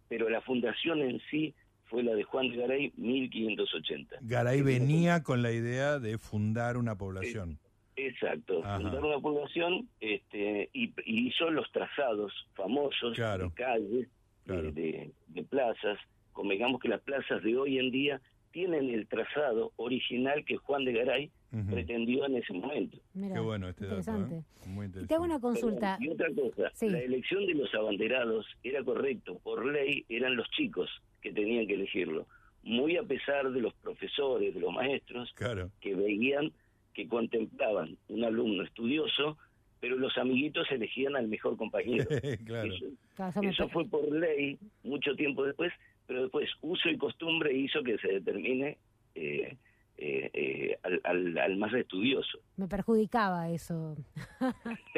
pero 0.09 0.29
la 0.29 0.41
fundación 0.41 1.01
en 1.01 1.21
sí 1.29 1.53
fue 1.85 2.03
la 2.03 2.13
de 2.15 2.23
Juan 2.23 2.49
de 2.49 2.57
Garay, 2.57 2.91
1580. 2.97 4.17
Garay 4.21 4.61
venía 4.61 5.23
con 5.23 5.41
la 5.41 5.51
idea 5.51 5.99
de 5.99 6.17
fundar 6.17 6.77
una 6.77 6.95
población. 6.97 7.59
Exacto, 7.95 8.59
Ajá. 8.63 8.77
fundar 8.79 9.03
una 9.03 9.19
población 9.19 9.89
este, 9.99 10.69
y, 10.73 10.93
y 11.05 11.27
hizo 11.27 11.49
los 11.49 11.71
trazados 11.71 12.31
famosos 12.53 13.15
Claro. 13.15 13.45
de 13.49 13.53
calles 13.55 14.07
de, 14.45 14.71
de, 14.71 15.11
de 15.27 15.43
plazas, 15.43 15.97
convengamos 16.31 16.79
que 16.79 16.89
las 16.89 17.01
plazas 17.01 17.41
de 17.43 17.57
hoy 17.57 17.79
en 17.79 17.91
día 17.91 18.21
tienen 18.51 18.89
el 18.89 19.07
trazado 19.07 19.71
original 19.77 20.43
que 20.45 20.57
Juan 20.57 20.85
de 20.85 20.93
Garay 20.93 21.31
pretendió 21.69 22.25
en 22.25 22.35
ese 22.35 22.53
momento. 22.53 22.97
Mira, 23.13 23.35
Qué 23.35 23.39
bueno 23.41 23.69
este 23.69 23.85
dato. 23.85 23.99
interesante. 23.99 24.35
¿eh? 24.37 24.67
Muy 24.67 24.87
Y 24.87 25.05
te 25.07 25.13
hago 25.15 25.23
una 25.23 25.39
consulta. 25.39 25.97
Y 25.99 26.09
otra 26.09 26.27
cosa, 26.35 26.69
Sí. 26.73 26.89
la 26.89 26.99
elección 26.99 27.45
de 27.45 27.53
los 27.55 27.73
abanderados 27.73 28.45
era 28.63 28.83
correcto, 28.83 29.39
por 29.43 29.65
ley 29.65 30.05
eran 30.09 30.35
los 30.35 30.49
chicos 30.51 30.89
que 31.21 31.31
tenían 31.31 31.65
que 31.67 31.73
elegirlo, 31.75 32.27
muy 32.63 32.97
a 32.97 33.03
pesar 33.03 33.49
de 33.51 33.61
los 33.61 33.73
profesores, 33.75 34.53
de 34.53 34.59
los 34.59 34.73
maestros, 34.73 35.31
Claro. 35.35 35.71
que 35.79 35.95
veían, 35.95 36.51
que 36.93 37.07
contemplaban 37.07 37.97
un 38.09 38.23
alumno 38.23 38.63
estudioso, 38.63 39.37
pero 39.79 39.95
los 39.95 40.17
amiguitos 40.17 40.69
elegían 40.71 41.15
al 41.15 41.27
mejor 41.27 41.55
compañero. 41.57 42.05
claro. 42.45 42.73
Eso, 42.73 42.85
Claro, 43.15 43.41
eso 43.49 43.69
fue 43.69 43.85
por 43.85 44.11
ley 44.11 44.57
mucho 44.83 45.15
tiempo 45.15 45.43
después, 45.45 45.71
pero 46.07 46.23
después 46.23 46.49
uso 46.61 46.89
y 46.89 46.97
costumbre 46.97 47.53
hizo 47.53 47.83
que 47.83 47.97
se 47.99 48.07
determine 48.13 48.77
eh, 49.15 49.57
eh, 49.97 50.29
eh, 50.33 50.77
al, 50.83 51.01
al- 51.03 51.37
al 51.37 51.57
más 51.57 51.73
estudioso. 51.73 52.39
me 52.55 52.67
perjudicaba 52.67 53.49
eso. 53.49 53.95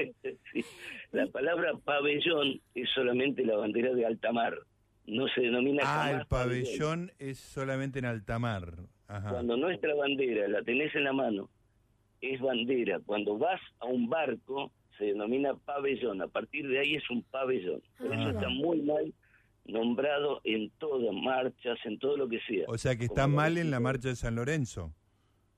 Sí. 0.53 0.63
La 1.11 1.27
palabra 1.27 1.73
pabellón 1.83 2.61
es 2.75 2.89
solamente 2.93 3.43
la 3.45 3.55
bandera 3.57 3.93
de 3.93 4.05
alta 4.05 4.31
mar, 4.31 4.55
no 5.07 5.27
se 5.29 5.41
denomina 5.41 5.83
Ah, 5.85 6.11
el 6.11 6.25
pabellón 6.27 7.11
es 7.19 7.39
solamente 7.39 7.99
en 7.99 8.05
alta 8.05 8.39
mar. 8.39 8.73
Ajá. 9.07 9.29
Cuando 9.31 9.57
nuestra 9.57 9.95
bandera 9.95 10.47
la 10.47 10.61
tenés 10.61 10.93
en 10.95 11.03
la 11.05 11.13
mano, 11.13 11.49
es 12.21 12.39
bandera. 12.39 12.99
Cuando 13.05 13.37
vas 13.37 13.59
a 13.79 13.85
un 13.87 14.07
barco, 14.09 14.71
se 14.97 15.05
denomina 15.05 15.53
pabellón. 15.55 16.21
A 16.21 16.27
partir 16.27 16.67
de 16.67 16.79
ahí 16.79 16.95
es 16.95 17.09
un 17.09 17.23
pabellón. 17.23 17.81
Por 17.97 18.11
Ah, 18.13 18.15
eso 18.15 18.27
mira. 18.27 18.31
está 18.31 18.49
muy 18.49 18.81
mal 18.81 19.13
nombrado 19.65 20.41
en 20.43 20.69
todas 20.79 21.13
marchas, 21.13 21.77
en 21.85 21.99
todo 21.99 22.17
lo 22.17 22.27
que 22.27 22.39
sea. 22.47 22.65
O 22.67 22.77
sea 22.77 22.95
que 22.95 23.05
está 23.05 23.23
Como 23.23 23.35
mal 23.37 23.57
en 23.57 23.71
la 23.71 23.79
marcha 23.79 24.09
de 24.09 24.15
San 24.15 24.35
Lorenzo. 24.35 24.93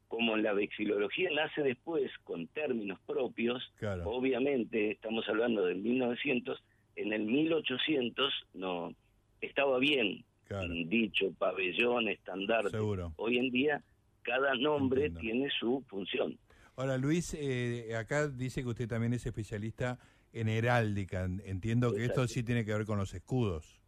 Como 0.08 0.36
la 0.36 0.52
vexilología 0.54 1.30
nace 1.34 1.62
después 1.62 2.12
con 2.24 2.48
términos 2.48 3.00
propios, 3.08 3.72
Claro. 3.78 4.04
obviamente 4.10 4.92
estamos 4.92 5.28
hablando 5.30 5.66
del 5.66 5.78
1900, 5.82 6.62
en 6.98 7.14
el 7.14 7.22
1800 7.24 8.34
no 8.54 8.94
estaba 9.40 9.80
bien 9.80 10.26
Claro. 10.46 10.68
dicho 10.74 11.32
pabellón, 11.38 12.10
estandarte. 12.10 12.72
Seguro. 12.72 13.14
Hoy 13.16 13.38
en 13.38 13.52
día 13.52 13.82
cada 14.24 14.54
nombre 14.56 15.06
Entiendo. 15.06 15.20
tiene 15.22 15.50
su 15.58 15.84
función. 15.88 16.38
Ahora, 16.76 16.98
Luis, 16.98 17.34
eh, 17.40 17.96
acá 17.96 18.28
dice 18.28 18.62
que 18.64 18.68
usted 18.70 18.88
también 18.88 19.14
es 19.14 19.26
especialista 19.26 19.98
en 20.34 20.48
heráldica. 20.50 21.24
Entiendo 21.46 21.94
que 21.94 22.06
esto 22.06 22.28
sí 22.28 22.44
tiene 22.44 22.66
que 22.66 22.74
ver 22.74 22.86
con 22.86 22.98
los 22.98 23.14
escudos. 23.14 23.81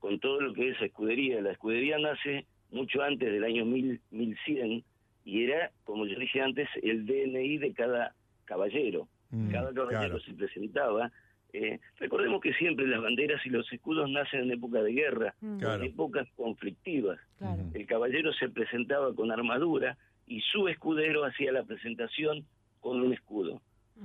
Con 0.00 0.18
todo 0.18 0.40
lo 0.40 0.52
que 0.52 0.70
es 0.70 0.80
escudería. 0.82 1.40
La 1.40 1.52
escudería 1.52 1.98
nace 1.98 2.46
mucho 2.72 3.02
antes 3.02 3.30
del 3.32 3.44
año 3.44 3.64
1000, 3.64 4.00
1100 4.10 4.82
y 5.24 5.44
era, 5.44 5.70
como 5.84 6.06
yo 6.06 6.18
dije 6.18 6.40
antes, 6.40 6.68
el 6.82 7.06
DNI 7.06 7.58
de 7.58 7.72
cada 7.74 8.14
caballero. 8.46 9.06
Mm, 9.30 9.50
Cada 9.50 9.72
caballero 9.72 10.16
claro. 10.16 10.20
se 10.20 10.32
presentaba. 10.34 11.12
Eh, 11.52 11.78
recordemos 11.98 12.40
que 12.40 12.52
siempre 12.54 12.86
las 12.86 13.00
banderas 13.02 13.44
y 13.44 13.50
los 13.50 13.70
escudos 13.72 14.08
nacen 14.10 14.40
en 14.42 14.52
época 14.52 14.82
de 14.82 14.92
guerra, 14.92 15.34
Mm, 15.40 15.58
Claro. 15.58 15.82
en 15.84 15.90
épocas 15.90 16.28
conflictivas. 16.36 17.18
claro. 17.38 17.62
Ujú. 17.62 17.70
El 17.78 17.86
caballero 17.86 18.32
se 18.32 18.48
presentaba 18.48 19.14
con 19.14 19.30
armadura 19.30 19.96
y 20.26 20.40
su 20.40 20.66
escudero 20.68 21.24
hacía 21.24 21.52
la 21.52 21.64
presentación 21.64 22.44
con 22.80 23.00
un 23.00 23.12
escudo. 23.12 23.60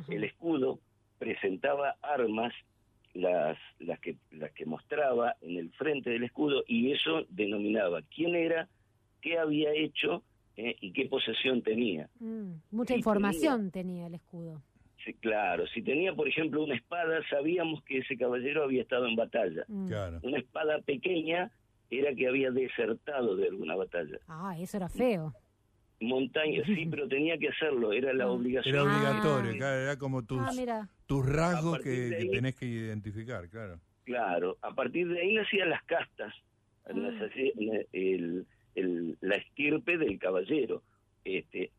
El 0.09 0.23
escudo 0.25 0.79
presentaba 1.19 1.95
armas, 2.01 2.53
las, 3.15 3.57
las, 3.79 3.99
que, 3.99 4.17
las 4.31 4.51
que 4.51 4.65
mostraba 4.65 5.35
en 5.41 5.57
el 5.57 5.71
frente 5.71 6.11
del 6.11 6.23
escudo, 6.23 6.63
y 6.67 6.91
eso 6.91 7.25
denominaba 7.29 8.01
quién 8.03 8.35
era, 8.35 8.67
qué 9.21 9.39
había 9.39 9.71
hecho 9.71 10.21
eh, 10.57 10.75
y 10.81 10.91
qué 10.91 11.07
posesión 11.07 11.63
tenía. 11.63 12.09
Mm, 12.19 12.51
mucha 12.71 12.95
información 12.95 13.71
tenía 13.71 14.07
el 14.07 14.15
escudo. 14.15 14.61
Sí, 15.03 15.13
claro, 15.13 15.65
si 15.67 15.81
tenía, 15.81 16.13
por 16.13 16.27
ejemplo, 16.27 16.63
una 16.63 16.75
espada, 16.75 17.21
sabíamos 17.29 17.83
que 17.83 17.99
ese 17.99 18.17
caballero 18.17 18.63
había 18.63 18.81
estado 18.81 19.07
en 19.07 19.15
batalla. 19.15 19.63
Mm. 19.67 19.87
Claro. 19.87 20.19
Una 20.23 20.39
espada 20.39 20.79
pequeña 20.81 21.51
era 21.89 22.13
que 22.13 22.27
había 22.27 22.51
desertado 22.51 23.35
de 23.35 23.47
alguna 23.47 23.75
batalla. 23.75 24.19
Ah, 24.27 24.55
eso 24.59 24.77
era 24.77 24.89
feo. 24.89 25.33
Montaña, 26.01 26.61
sí, 26.65 26.85
pero 26.91 27.07
tenía 27.07 27.37
que 27.37 27.49
hacerlo, 27.49 27.91
era 27.93 28.13
la 28.13 28.25
Ah. 28.25 28.31
obligación. 28.31 28.75
Era 28.75 28.83
Ah. 28.83 28.95
obligatorio, 28.95 29.57
claro, 29.57 29.79
era 29.81 29.97
como 29.97 30.23
tus, 30.23 30.39
Ah, 30.41 30.87
tus 31.05 31.25
rasgos 31.25 31.79
que, 31.79 32.15
que 32.19 32.25
tenés 32.31 32.55
que 32.55 32.65
identificar, 32.65 33.47
claro. 33.49 33.79
Claro, 34.03 34.57
a 34.61 34.73
partir 34.73 35.07
de 35.07 35.19
ahí 35.21 35.33
nacían 35.33 35.69
las 35.69 35.83
castas, 35.83 36.33
Ah. 36.85 36.93
nacía 36.93 37.51
el- 37.93 38.45
el- 38.75 39.17
la 39.21 39.35
estirpe 39.35 39.97
del 39.97 40.19
caballero, 40.19 40.83
este, 41.23 41.71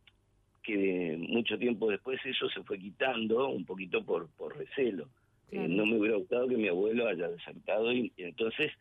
que 0.63 1.17
mucho 1.29 1.57
tiempo 1.59 1.91
después 1.91 2.19
eso 2.25 2.49
se 2.49 2.63
fue 2.65 2.79
quitando 2.79 3.49
un 3.49 3.65
poquito 3.65 4.05
por, 4.05 4.29
por 4.31 4.57
recelo. 4.57 5.09
Eh, 5.53 5.69
no 5.69 5.87
me 5.87 5.97
hubiera 5.99 6.17
gustado 6.17 6.49
que 6.49 6.57
mi 6.57 6.67
abuelo 6.67 7.07
haya 7.07 7.29
desertado 7.29 7.93
y, 7.93 8.13
y 8.17 8.25
entonces 8.25 8.73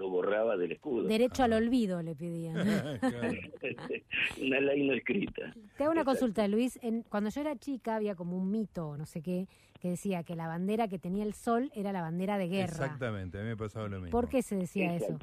lo 0.00 0.08
borraba 0.08 0.56
del 0.56 0.72
escudo. 0.72 1.06
Derecho 1.06 1.42
al 1.44 1.52
olvido 1.52 2.02
le 2.02 2.14
pedían. 2.16 2.56
Una 4.40 4.60
ley 4.60 4.86
no 4.86 4.94
escrita. 4.94 5.52
Te 5.76 5.84
hago 5.84 5.92
una 5.92 6.00
Exacto. 6.00 6.04
consulta, 6.04 6.48
Luis. 6.48 6.78
En, 6.82 7.02
cuando 7.02 7.30
yo 7.30 7.40
era 7.42 7.54
chica 7.56 7.96
había 7.96 8.14
como 8.14 8.36
un 8.36 8.50
mito, 8.50 8.96
no 8.96 9.04
sé 9.06 9.22
qué, 9.22 9.46
que 9.80 9.90
decía 9.90 10.22
que 10.24 10.34
la 10.36 10.46
bandera 10.48 10.88
que 10.88 10.98
tenía 10.98 11.24
el 11.24 11.34
sol 11.34 11.70
era 11.74 11.92
la 11.92 12.00
bandera 12.00 12.38
de 12.38 12.48
guerra. 12.48 12.64
Exactamente, 12.72 13.38
a 13.38 13.42
mí 13.42 13.46
me 13.48 13.52
ha 13.52 13.56
pasado 13.56 13.88
lo 13.88 13.96
mismo. 14.00 14.10
¿Por 14.10 14.28
qué 14.28 14.42
se 14.42 14.56
decía 14.56 14.96
eso? 14.96 15.18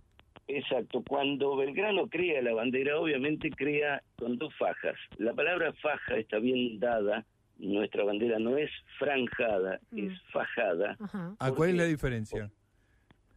Exacto. 0.47 1.03
Cuando 1.07 1.55
Belgrano 1.57 2.07
crea 2.07 2.41
la 2.41 2.53
bandera, 2.53 2.99
obviamente 2.99 3.49
crea 3.49 4.01
con 4.17 4.37
dos 4.37 4.53
fajas. 4.57 4.95
La 5.17 5.33
palabra 5.33 5.73
faja 5.81 6.15
está 6.17 6.37
bien 6.39 6.79
dada, 6.79 7.25
nuestra 7.57 8.03
bandera 8.05 8.39
no 8.39 8.55
es 8.57 8.69
franjada, 8.99 9.79
Mm. 9.91 10.07
es 10.07 10.21
fajada, 10.31 10.95
Ajá. 10.99 11.35
¿A 11.39 11.47
¿Por 11.47 11.57
cuál 11.57 11.69
es 11.71 11.75
la 11.75 11.83
diferencia? 11.85 12.51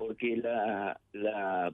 Porque 0.01 0.35
la, 0.39 0.99
la, 1.13 1.71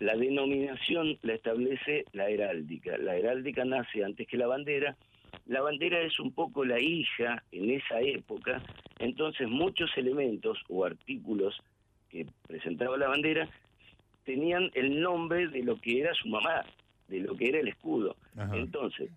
la 0.00 0.14
denominación 0.14 1.18
la 1.22 1.32
establece 1.32 2.04
la 2.12 2.28
heráldica. 2.28 2.98
La 2.98 3.16
heráldica 3.16 3.64
nace 3.64 4.04
antes 4.04 4.28
que 4.28 4.36
la 4.36 4.46
bandera. 4.46 4.98
La 5.46 5.62
bandera 5.62 5.98
es 6.02 6.20
un 6.20 6.30
poco 6.32 6.66
la 6.66 6.78
hija 6.78 7.42
en 7.52 7.70
esa 7.70 8.00
época, 8.02 8.62
entonces 8.98 9.48
muchos 9.48 9.90
elementos 9.96 10.58
o 10.68 10.84
artículos 10.84 11.58
que 12.10 12.26
presentaba 12.46 12.98
la 12.98 13.08
bandera 13.08 13.48
tenían 14.24 14.70
el 14.74 15.00
nombre 15.00 15.48
de 15.48 15.62
lo 15.62 15.80
que 15.80 16.00
era 16.00 16.12
su 16.12 16.28
mamá, 16.28 16.62
de 17.08 17.20
lo 17.20 17.34
que 17.34 17.48
era 17.48 17.60
el 17.60 17.68
escudo. 17.68 18.14
Ajá. 18.36 18.54
Entonces, 18.56 19.10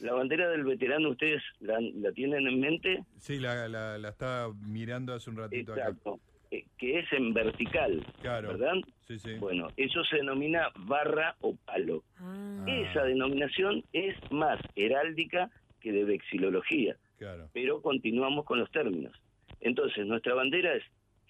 la 0.00 0.14
bandera 0.14 0.48
del 0.48 0.64
veterano, 0.64 1.10
¿ustedes 1.10 1.42
la, 1.60 1.78
la 1.80 2.12
tienen 2.12 2.46
en 2.46 2.60
mente? 2.60 3.04
Sí, 3.18 3.38
la, 3.38 3.68
la, 3.68 3.98
la 3.98 4.08
estaba 4.08 4.54
mirando 4.54 5.12
hace 5.12 5.28
un 5.28 5.36
ratito 5.36 5.74
acá. 5.74 5.88
Exacto, 5.88 6.14
eh, 6.14 6.35
que 6.78 6.98
es 6.98 7.12
en 7.12 7.32
vertical, 7.34 8.04
Claro. 8.20 8.48
¿verdad? 8.48 8.74
Sí, 9.06 9.18
sí. 9.18 9.34
Bueno, 9.38 9.68
eso 9.76 10.04
se 10.04 10.16
denomina 10.16 10.70
barra 10.76 11.36
o 11.40 11.54
palo. 11.64 12.02
Ah. 12.18 12.64
Esa 12.68 13.04
denominación 13.04 13.82
es 13.92 14.14
más 14.30 14.60
heráldica 14.74 15.50
que 15.80 15.92
de 15.92 16.04
vexilología, 16.04 16.96
Claro. 17.18 17.48
pero 17.52 17.80
continuamos 17.82 18.44
con 18.44 18.58
los 18.60 18.70
términos. 18.70 19.12
Entonces, 19.60 20.06
nuestra 20.06 20.34
bandera 20.34 20.74
es 20.74 20.84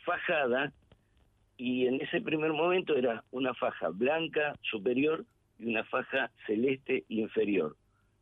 fajada 0.04 0.72
y 1.56 1.86
en 1.86 2.00
ese 2.00 2.20
primer 2.20 2.52
momento 2.52 2.96
era 2.96 3.24
una 3.30 3.54
faja 3.54 3.88
blanca 3.90 4.54
superior 4.62 5.24
y 5.58 5.66
una 5.66 5.84
faja 5.84 6.30
celeste 6.46 7.04
inferior. 7.08 7.76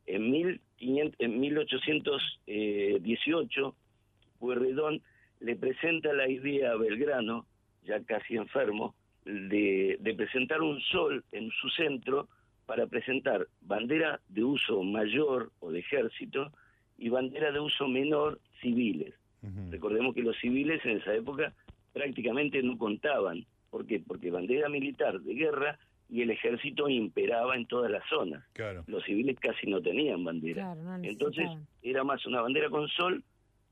En, 0.07 0.29
1500, 0.31 1.15
en 1.19 1.39
1818, 1.39 3.75
Pueyrredón 4.39 5.01
le 5.45 5.55
presenta 5.55 6.11
la 6.11 6.27
idea 6.27 6.71
a 6.71 6.75
Belgrano, 6.75 7.45
ya 7.83 8.03
casi 8.03 8.35
enfermo, 8.35 8.95
de, 9.25 9.95
de 9.99 10.13
presentar 10.15 10.61
un 10.63 10.81
sol 10.81 11.23
en 11.31 11.51
su 11.51 11.69
centro 11.69 12.27
para 12.65 12.87
presentar 12.87 13.47
bandera 13.61 14.19
de 14.27 14.43
uso 14.43 14.81
mayor 14.81 15.51
o 15.59 15.71
de 15.71 15.79
ejército 15.79 16.51
y 16.97 17.09
bandera 17.09 17.51
de 17.51 17.59
uso 17.59 17.87
menor 17.87 18.39
civiles. 18.59 19.13
Recordemos 19.69 20.15
que 20.15 20.23
los 20.23 20.35
civiles 20.37 20.83
en 20.85 20.97
esa 20.97 21.13
época 21.13 21.53
prácticamente 21.93 22.63
no 22.63 22.79
contaban. 22.79 23.45
¿Por 23.69 23.85
qué? 23.85 23.99
Porque 23.99 24.31
bandera 24.31 24.67
militar 24.69 25.19
de 25.19 25.35
guerra 25.35 25.77
y 26.09 26.23
el 26.23 26.31
ejército 26.31 26.89
imperaba 26.89 27.55
en 27.55 27.67
todas 27.67 27.91
las 27.91 28.03
zonas. 28.09 28.43
Claro. 28.53 28.83
Los 28.87 29.03
civiles 29.03 29.39
casi 29.39 29.67
no 29.67 29.79
tenían 29.79 30.23
bandera. 30.23 30.63
claro, 30.63 30.81
no 30.81 31.03
Entonces 31.03 31.47
era 31.83 32.03
más 32.03 32.25
una 32.25 32.41
bandera 32.41 32.71
con 32.71 32.87
sol 32.87 33.23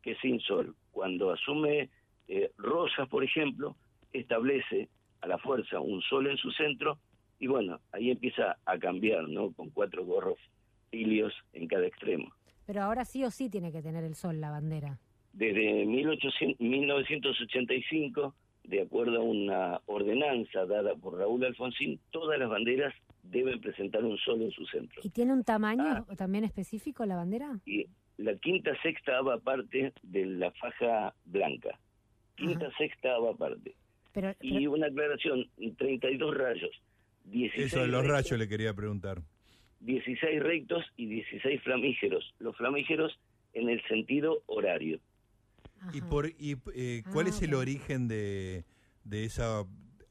que 0.03 0.13
sin 0.18 0.39
sol. 0.42 0.75
Cuando 0.94 1.32
asume 1.32 1.90
eh, 2.30 2.52
Rosas, 2.58 3.10
por 3.10 3.26
ejemplo, 3.26 3.76
establece 4.14 4.88
a 5.20 5.28
la 5.28 5.38
fuerza 5.38 5.82
un 5.82 6.02
sol 6.04 6.28
en 6.28 6.38
su 6.38 6.52
centro 6.52 6.98
y 7.40 7.48
bueno, 7.48 7.82
ahí 7.92 8.12
empieza 8.12 8.58
a 8.66 8.78
cambiar, 8.78 9.28
¿no? 9.28 9.52
Con 9.52 9.70
cuatro 9.72 10.06
gorros 10.06 10.38
hilios 10.92 11.34
en 11.52 11.68
cada 11.68 11.86
extremo. 11.86 12.32
Pero 12.66 12.84
ahora 12.84 13.04
sí 13.04 13.26
o 13.26 13.32
sí 13.32 13.50
tiene 13.50 13.74
que 13.74 13.82
tener 13.82 14.06
el 14.06 14.16
sol 14.16 14.40
la 14.40 14.52
bandera. 14.52 14.98
Desde 15.34 15.86
1800 15.86 16.62
1985 16.62 18.34
de 18.64 18.82
acuerdo 18.82 19.20
a 19.20 19.24
una 19.24 19.82
ordenanza 19.88 20.66
dada 20.66 20.96
por 20.96 21.18
Raúl 21.18 21.44
Alfonsín, 21.44 22.00
todas 22.12 22.40
las 22.40 22.50
banderas 22.50 22.94
deben 23.24 23.60
presentar 23.60 24.04
un 24.04 24.18
sol 24.18 24.42
en 24.42 24.52
su 24.52 24.66
centro. 24.68 25.02
¿Y 25.04 25.10
tiene 25.10 25.34
un 25.34 25.44
tamaño 25.44 26.06
también 26.18 26.44
específico 26.44 27.06
la 27.06 27.16
bandera? 27.16 27.60
Y 27.66 27.88
la 28.17 28.36
quinta 28.38 28.72
sexta 28.82 29.22
va 29.22 29.36
aparte 29.36 29.93
de 30.03 30.25
la 30.25 30.51
faja 30.51 31.13
blanca. 31.25 31.79
Quinta 32.36 32.70
sexta 32.77 33.17
va 33.20 33.32
aparte. 33.32 33.75
Pero, 34.13 34.34
Y 34.41 34.67
una 34.67 34.88
aclaración, 34.88 35.50
32 35.77 36.36
rayos. 36.38 36.72
16 37.25 37.67
Eso 37.67 37.82
de 37.82 37.88
los 37.88 38.01
rectos, 38.01 38.12
rayos 38.12 38.39
le 38.39 38.48
quería 38.48 38.74
preguntar. 38.74 39.22
16 39.79 40.41
rectos 40.43 40.84
y 40.98 41.08
16 41.08 41.62
flamígeros. 41.63 42.34
Los 42.39 42.55
flamígeros 42.58 43.17
en 43.53 43.70
el 43.70 43.82
sentido 43.88 44.43
horario. 44.48 45.00
¿Y, 45.93 46.01
por, 46.01 46.27
y 46.27 46.55
eh, 46.75 47.03
cuál 47.12 47.25
Ah, 47.27 47.29
es 47.29 47.41
el 47.41 47.53
ok. 47.53 47.60
origen 47.62 48.08
de, 48.08 48.63
de 49.03 49.25
esa 49.25 49.65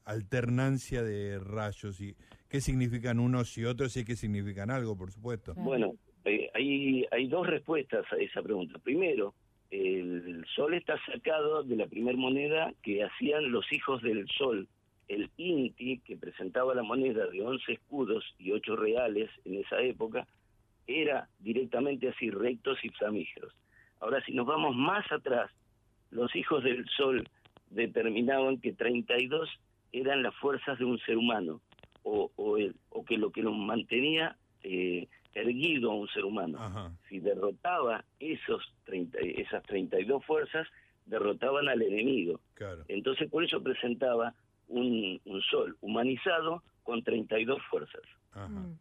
alternancia 0.05 1.01
de 1.03 1.39
rayos? 1.39 1.99
y 2.01 2.15
¿Qué 2.49 2.61
significan 2.61 3.19
unos 3.19 3.57
y 3.57 3.65
otros 3.65 3.95
y 3.97 4.05
qué 4.05 4.15
significan 4.15 4.69
algo, 4.69 4.95
por 4.95 5.11
supuesto? 5.11 5.53
Bueno, 5.55 5.93
eh, 6.25 6.49
hay, 6.53 7.05
hay 7.11 7.27
dos 7.27 7.47
respuestas 7.47 8.05
a 8.11 8.17
esa 8.17 8.41
pregunta. 8.41 8.79
Primero, 8.79 9.33
el 9.71 10.45
sol 10.55 10.73
está 10.73 10.97
sacado 11.05 11.63
de 11.63 11.75
la 11.75 11.87
primer 11.87 12.15
moneda 12.15 12.73
que 12.83 13.03
hacían 13.03 13.51
los 13.51 13.71
hijos 13.71 14.01
del 14.01 14.27
sol. 14.29 14.67
El 15.07 15.29
Inti, 15.37 15.99
que 15.99 16.15
presentaba 16.15 16.73
la 16.75 16.83
moneda 16.83 17.27
de 17.27 17.41
11 17.41 17.73
escudos 17.73 18.23
y 18.39 18.51
8 18.51 18.75
reales 18.75 19.29
en 19.45 19.55
esa 19.59 19.81
época, 19.81 20.27
era 20.87 21.27
directamente 21.39 22.09
así, 22.09 22.29
rectos 22.29 22.77
y 22.83 22.89
flamígeros. 22.89 23.53
Ahora, 23.99 24.23
si 24.25 24.33
nos 24.33 24.45
vamos 24.45 24.75
más 24.75 25.09
atrás, 25.11 25.49
los 26.11 26.35
hijos 26.35 26.63
del 26.63 26.87
sol 26.89 27.27
determinaban 27.69 28.59
que 28.59 28.73
32 28.73 29.49
eran 29.91 30.23
las 30.23 30.35
fuerzas 30.35 30.77
de 30.79 30.85
un 30.85 30.99
ser 30.99 31.17
humano, 31.17 31.61
o, 32.03 32.31
o, 32.35 32.57
el- 32.57 32.75
o 32.89 33.03
que 33.05 33.17
lo 33.17 33.31
que 33.31 33.41
nos 33.43 33.55
mantenía 33.57 34.35
eh, 34.63 35.07
erguido 35.33 35.91
a 35.91 35.95
un 35.95 36.07
ser 36.09 36.25
humano. 36.25 36.57
Ajá. 36.59 36.91
Si 37.09 37.19
derrotaba 37.19 38.03
esos 38.19 38.61
30, 38.85 39.17
esas 39.19 39.63
32 39.63 40.23
fuerzas, 40.25 40.67
derrotaban 41.05 41.67
al 41.69 41.81
enemigo. 41.81 42.39
Claro. 42.53 42.83
Entonces, 42.87 43.29
por 43.29 43.43
eso 43.43 43.61
presentaba 43.61 44.33
un, 44.67 45.19
un 45.25 45.41
sol 45.41 45.77
humanizado 45.81 46.63
con 46.83 47.03
32 47.03 47.59
fuerzas. 47.69 48.01
Ajá. 48.31 48.47
Mm. 48.47 48.77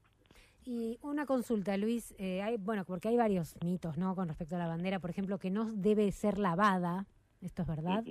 Y 0.64 0.98
una 1.02 1.26
consulta, 1.26 1.76
Luis, 1.76 2.14
eh, 2.18 2.40
hay, 2.40 2.56
bueno, 2.56 2.84
porque 2.84 3.08
hay 3.08 3.16
varios 3.16 3.56
mitos, 3.64 3.96
¿no? 3.98 4.14
Con 4.14 4.28
respecto 4.28 4.54
a 4.54 4.58
la 4.60 4.68
bandera, 4.68 5.00
por 5.00 5.10
ejemplo, 5.10 5.38
que 5.38 5.50
no 5.50 5.72
debe 5.72 6.12
ser 6.12 6.38
lavada, 6.38 7.06
¿esto 7.40 7.62
es 7.62 7.68
verdad? 7.68 8.04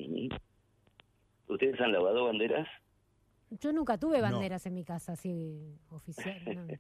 ¿Ustedes 1.48 1.80
han 1.80 1.94
lavado 1.94 2.26
banderas? 2.26 2.68
Yo 3.52 3.72
nunca 3.74 3.98
tuve 3.98 4.18
No. 4.18 4.24
banderas 4.24 4.66
en 4.66 4.74
mi 4.74 4.84
casa, 4.84 5.14
así, 5.14 5.78
oficial. 5.90 6.42
No, 6.46 6.68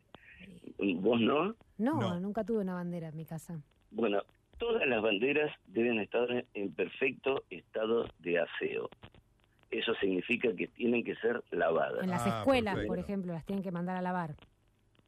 ¿Vos 0.82 1.22
no? 1.22 1.56
No, 1.78 2.00
No. 2.00 2.20
nunca 2.20 2.44
tuve 2.44 2.60
una 2.62 2.74
bandera 2.74 3.10
en 3.10 3.16
mi 3.18 3.26
casa. 3.26 3.60
Bueno, 3.92 4.22
todas 4.58 4.88
las 4.88 5.02
banderas 5.02 5.52
deben 5.68 6.00
estar 6.00 6.28
en 6.54 6.74
perfecto 6.74 7.44
estado 7.50 8.08
de 8.20 8.40
aseo. 8.40 8.90
Eso 9.70 9.94
significa 9.96 10.54
que 10.56 10.68
tienen 10.68 11.04
que 11.04 11.16
ser 11.16 11.44
lavadas. 11.52 12.04
En 12.04 12.10
las 12.10 12.26
Ah, 12.26 12.40
escuelas, 12.40 12.74
perfecto. 12.76 12.92
por 12.94 13.00
ejemplo, 13.00 13.34
las 13.34 13.46
tienen 13.46 13.64
que 13.64 13.72
mandar 13.72 13.96
a 13.98 14.02
lavar. 14.02 14.36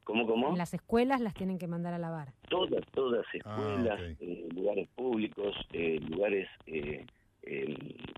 ¿Cómo, 0.03 0.27
cómo? 0.27 0.49
En 0.49 0.57
las 0.57 0.73
escuelas 0.73 1.21
las 1.21 1.33
tienen 1.33 1.57
que 1.57 1.67
mandar 1.67 1.93
a 1.93 1.97
lavar. 1.97 2.33
todas, 2.49 2.85
todas 2.91 3.25
Ah, 3.25 3.37
escuelas, 3.37 3.99
eh, 4.19 4.47
lugares 4.53 4.87
públicos, 4.95 5.55
eh, 5.71 5.99
lugares, 6.07 6.47
eh, 6.67 7.03
eh, 7.43 7.75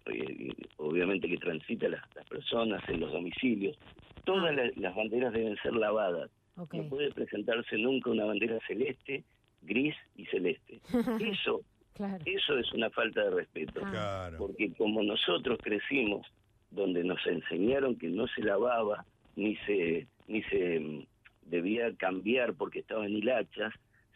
eh, 0.07 0.53
obviamente 0.77 1.27
que 1.29 1.37
transitan 1.37 1.91
las, 1.91 2.01
las 2.15 2.25
personas 2.27 2.83
en 2.89 2.99
los 2.99 3.11
domicilios, 3.13 3.77
todas 4.25 4.51
Ah. 4.51 4.51
la- 4.51 4.71
las 4.75 4.95
banderas 4.95 5.31
deben 5.33 5.55
ser 5.63 5.73
lavadas. 5.73 6.29
No 6.55 6.65
puede 6.89 7.11
presentarse 7.11 7.77
nunca 7.77 8.09
una 8.11 8.25
bandera 8.25 8.59
celeste, 8.67 9.23
gris 9.61 9.95
y 10.15 10.25
celeste. 10.27 10.79
Eso, 11.19 11.61
Claro. 11.93 12.21
eso 12.25 12.57
es 12.57 12.71
una 12.73 12.89
falta 12.89 13.23
de 13.23 13.29
respeto. 13.29 13.79
Ah. 13.85 13.89
Claro. 13.89 14.37
Porque 14.37 14.73
como 14.73 15.01
nosotros 15.01 15.57
crecimos, 15.63 16.27
donde 16.71 17.03
nos 17.05 17.25
enseñaron 17.25 17.97
que 17.97 18.07
no 18.09 18.27
se 18.27 18.41
lavaba, 18.43 19.05
ni 19.37 19.55
se, 19.65 20.05
ni 20.27 20.43
se 20.43 20.79
mm, 20.81 21.05
debía 21.43 21.95
cambiar 21.95 22.53
porque 22.55 22.79
estaban 22.79 23.09
hilachas, 23.11 23.73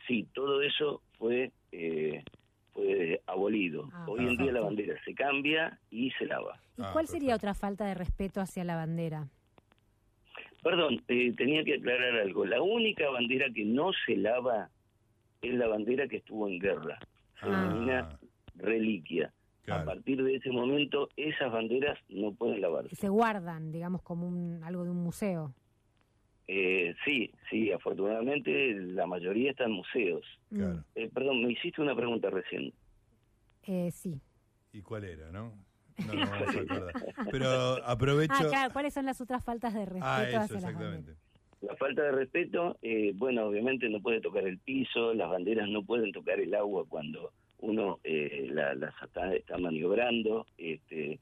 sí, 0.07 0.27
todo 0.33 0.61
eso 0.61 1.01
fue, 1.17 1.51
eh, 1.71 2.21
fue 2.73 3.21
abolido. 3.27 3.89
Ah, 3.93 4.05
Hoy 4.09 4.25
en 4.27 4.35
día 4.35 4.51
la 4.51 4.59
bandera 4.61 4.95
se 5.05 5.13
cambia 5.13 5.79
y 5.89 6.11
se 6.11 6.25
lava. 6.25 6.59
¿Y 6.77 6.81
Ah, 6.81 6.89
cuál 6.91 7.07
sería 7.07 7.29
perfecto. 7.29 7.47
otra 7.47 7.53
falta 7.53 7.85
de 7.85 7.93
respeto 7.93 8.41
hacia 8.41 8.65
la 8.65 8.75
bandera? 8.75 9.27
Perdón, 10.61 11.01
eh, 11.07 11.33
tenía 11.37 11.63
que 11.63 11.75
aclarar 11.75 12.15
algo. 12.19 12.45
La 12.45 12.61
única 12.61 13.09
bandera 13.09 13.47
que 13.53 13.65
no 13.65 13.91
se 14.05 14.17
lava 14.17 14.69
es 15.41 15.53
la 15.53 15.67
bandera 15.67 16.07
que 16.07 16.17
estuvo 16.17 16.47
en 16.47 16.59
guerra. 16.59 16.99
Ah. 17.41 17.47
denomina 17.47 18.19
reliquia. 18.55 19.33
A 19.67 19.85
partir 19.85 20.23
de 20.23 20.35
ese 20.35 20.49
momento, 20.49 21.09
esas 21.15 21.51
banderas 21.51 21.99
no 22.09 22.33
pueden 22.33 22.59
lavarse. 22.59 22.89
Y 22.91 22.95
se 22.95 23.07
guardan, 23.07 23.71
digamos, 23.71 24.01
como 24.01 24.27
un, 24.27 24.63
algo 24.63 24.83
de 24.83 24.89
un 24.89 25.03
museo. 25.03 25.53
Eh, 26.47 26.95
sí, 27.05 27.31
sí, 27.51 27.71
afortunadamente 27.71 28.73
la 28.73 29.05
mayoría 29.05 29.51
está 29.51 29.65
en 29.65 29.73
museos. 29.73 30.25
Mm. 30.49 30.57
Claro. 30.57 30.83
Eh, 30.95 31.09
perdón, 31.13 31.43
me 31.43 31.51
hiciste 31.51 31.83
una 31.83 31.95
pregunta 31.95 32.31
recién. 32.31 32.73
Eh, 33.67 33.91
sí. 33.91 34.19
¿Y 34.73 34.81
cuál 34.81 35.03
era, 35.03 35.31
no? 35.31 35.53
No 36.07 36.13
nos 36.13 36.29
vamos 36.29 36.55
a 36.55 36.59
acordar. 36.59 36.93
Pero 37.31 37.49
aprovecho. 37.85 38.33
Ah, 38.37 38.45
claro, 38.49 38.73
¿cuáles 38.73 38.93
son 38.93 39.05
las 39.05 39.19
otras 39.21 39.43
faltas 39.43 39.73
de 39.73 39.85
respeto 39.85 40.05
Ah, 40.05 40.23
eso, 40.43 40.55
exactamente. 40.55 41.13
La 41.61 41.75
falta 41.75 42.03
de 42.03 42.11
respeto, 42.13 42.77
eh, 42.81 43.11
bueno, 43.15 43.43
obviamente 43.45 43.89
no 43.89 43.99
puede 44.01 44.21
tocar 44.21 44.45
el 44.47 44.57
piso, 44.59 45.13
las 45.13 45.29
banderas 45.29 45.67
no 45.67 45.83
pueden 45.83 46.11
tocar 46.13 46.39
el 46.39 46.53
agua 46.55 46.85
cuando 46.87 47.33
uno 47.59 47.99
eh, 48.05 48.47
la- 48.51 48.73
las 48.75 48.93
está, 49.03 49.35
está 49.35 49.57
maniobrando. 49.57 50.45
Este, 50.57 51.19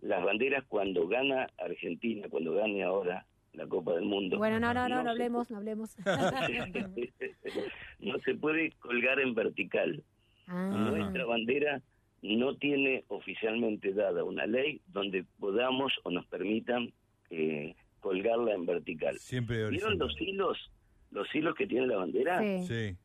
las 0.00 0.24
banderas 0.24 0.64
cuando 0.66 1.06
gana 1.06 1.46
Argentina, 1.58 2.26
cuando 2.28 2.54
gane 2.54 2.82
ahora 2.82 3.24
la 3.52 3.66
Copa 3.68 3.92
del 3.94 4.04
Mundo. 4.06 4.36
Bueno, 4.38 4.58
no, 4.58 4.74
no, 4.74 4.88
no, 4.88 4.96
no 4.96 5.02
se 5.04 5.08
hablemos, 5.10 5.50
no 5.50 5.56
hablemos. 5.56 5.96
no 8.00 8.18
se 8.24 8.34
puede 8.34 8.72
colgar 8.80 9.20
en 9.20 9.34
vertical. 9.34 10.02
Ah, 10.48 10.68
Nuestra 10.90 11.24
bandera 11.24 11.80
no 12.34 12.56
tiene 12.56 13.04
oficialmente 13.08 13.92
dada 13.92 14.24
una 14.24 14.46
ley 14.46 14.80
donde 14.88 15.24
podamos 15.38 15.92
o 16.02 16.10
nos 16.10 16.26
permitan 16.26 16.92
eh, 17.30 17.74
colgarla 18.00 18.54
en 18.54 18.66
vertical. 18.66 19.16
Siempre 19.18 19.68
¿Vieron 19.68 19.98
los 19.98 20.20
hilos? 20.20 20.58
Los 21.12 21.32
hilos 21.34 21.54
que 21.54 21.66
tiene 21.68 21.86
la 21.86 21.98
bandera. 21.98 22.40
sí. 22.40 22.66
Sí. 22.66 22.96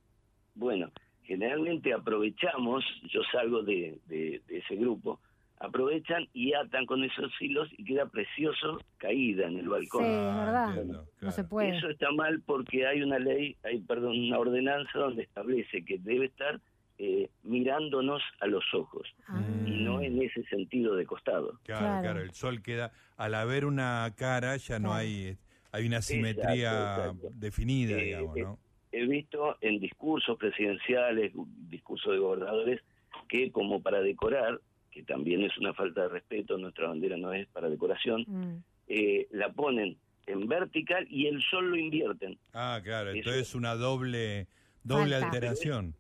Bueno, 0.56 0.92
generalmente 1.24 1.94
aprovechamos, 1.94 2.84
yo 3.12 3.22
salgo 3.32 3.62
de, 3.64 4.00
de- 4.08 4.42
de 4.48 4.58
ese 4.58 4.76
grupo, 4.76 5.20
aprovechan 5.60 6.28
y 6.34 6.54
atan 6.54 6.86
con 6.86 7.04
esos 7.04 7.32
hilos 7.40 7.70
y 7.78 7.86
queda 7.86 8.08
precioso 8.08 8.80
caída 8.98 9.48
en 9.48 9.60
el 9.60 9.70
balcón. 9.70 10.04
Sí, 10.04 10.10
es 10.10 10.16
Ah, 10.18 10.44
verdad. 10.46 10.68
entiendo, 10.70 11.06
No 11.22 11.32
se 11.32 11.44
puede. 11.44 11.78
Eso 11.78 11.90
está 11.90 12.12
mal 12.12 12.42
porque 12.46 12.86
hay 12.88 13.02
una 13.02 13.20
ley, 13.20 13.56
hay 13.64 13.80
perdón, 13.82 14.20
una 14.20 14.40
ordenanza 14.40 14.98
donde 15.00 15.24
establece 15.24 15.86
que 15.86 15.98
debe 16.00 16.26
estar 16.26 16.60
eh, 17.04 17.32
mirándonos 17.42 18.22
a 18.42 18.46
los 18.46 18.64
ojos 18.76 19.08
Ah. 19.28 19.42
y 19.66 19.72
no 19.84 20.02
en 20.02 20.22
ese 20.22 20.44
sentido 20.44 20.96
de 20.96 21.04
costado. 21.08 21.60
Claro, 21.64 21.86
Claro. 21.86 22.02
claro, 22.02 22.20
el 22.22 22.32
sol 22.34 22.62
queda, 22.62 22.92
al 23.18 23.34
haber 23.34 23.66
una 23.66 24.14
cara 24.16 24.56
ya 24.58 24.78
no 24.78 24.90
Claro. 24.90 25.02
hay, 25.02 25.36
hay 25.72 25.88
una 25.88 26.02
simetría 26.04 26.70
exacto. 27.08 27.30
definida, 27.34 27.98
Eh, 27.98 28.06
digamos, 28.06 28.38
eh, 28.38 28.42
¿no? 28.44 28.60
He 28.92 29.08
visto 29.08 29.58
en 29.62 29.80
discursos 29.80 30.38
presidenciales, 30.38 31.32
discursos 31.70 32.12
de 32.14 32.20
gobernadores, 32.20 32.82
que 33.30 33.52
como 33.52 33.82
para 33.82 34.02
decorar, 34.02 34.60
que 34.92 35.02
también 35.04 35.42
es 35.42 35.58
una 35.58 35.74
falta 35.74 36.04
de 36.04 36.10
respeto, 36.10 36.58
nuestra 36.60 36.90
bandera 36.90 37.18
no 37.18 37.34
es 37.34 37.48
para 37.48 37.68
decoración, 37.70 38.26
Mm. 38.28 38.64
eh, 38.90 39.28
la 39.32 39.52
ponen 39.54 39.98
en 40.28 40.48
vertical 40.48 41.08
y 41.10 41.26
el 41.26 41.42
sol 41.42 41.72
lo 41.72 41.78
invierten. 41.78 42.38
Ah, 42.54 42.80
claro, 42.84 43.10
entonces 43.12 43.42
es 43.48 43.56
una 43.56 43.74
doble, 43.76 44.48
doble 44.84 45.14
Falta. 45.14 45.26
alteración. 45.28 45.96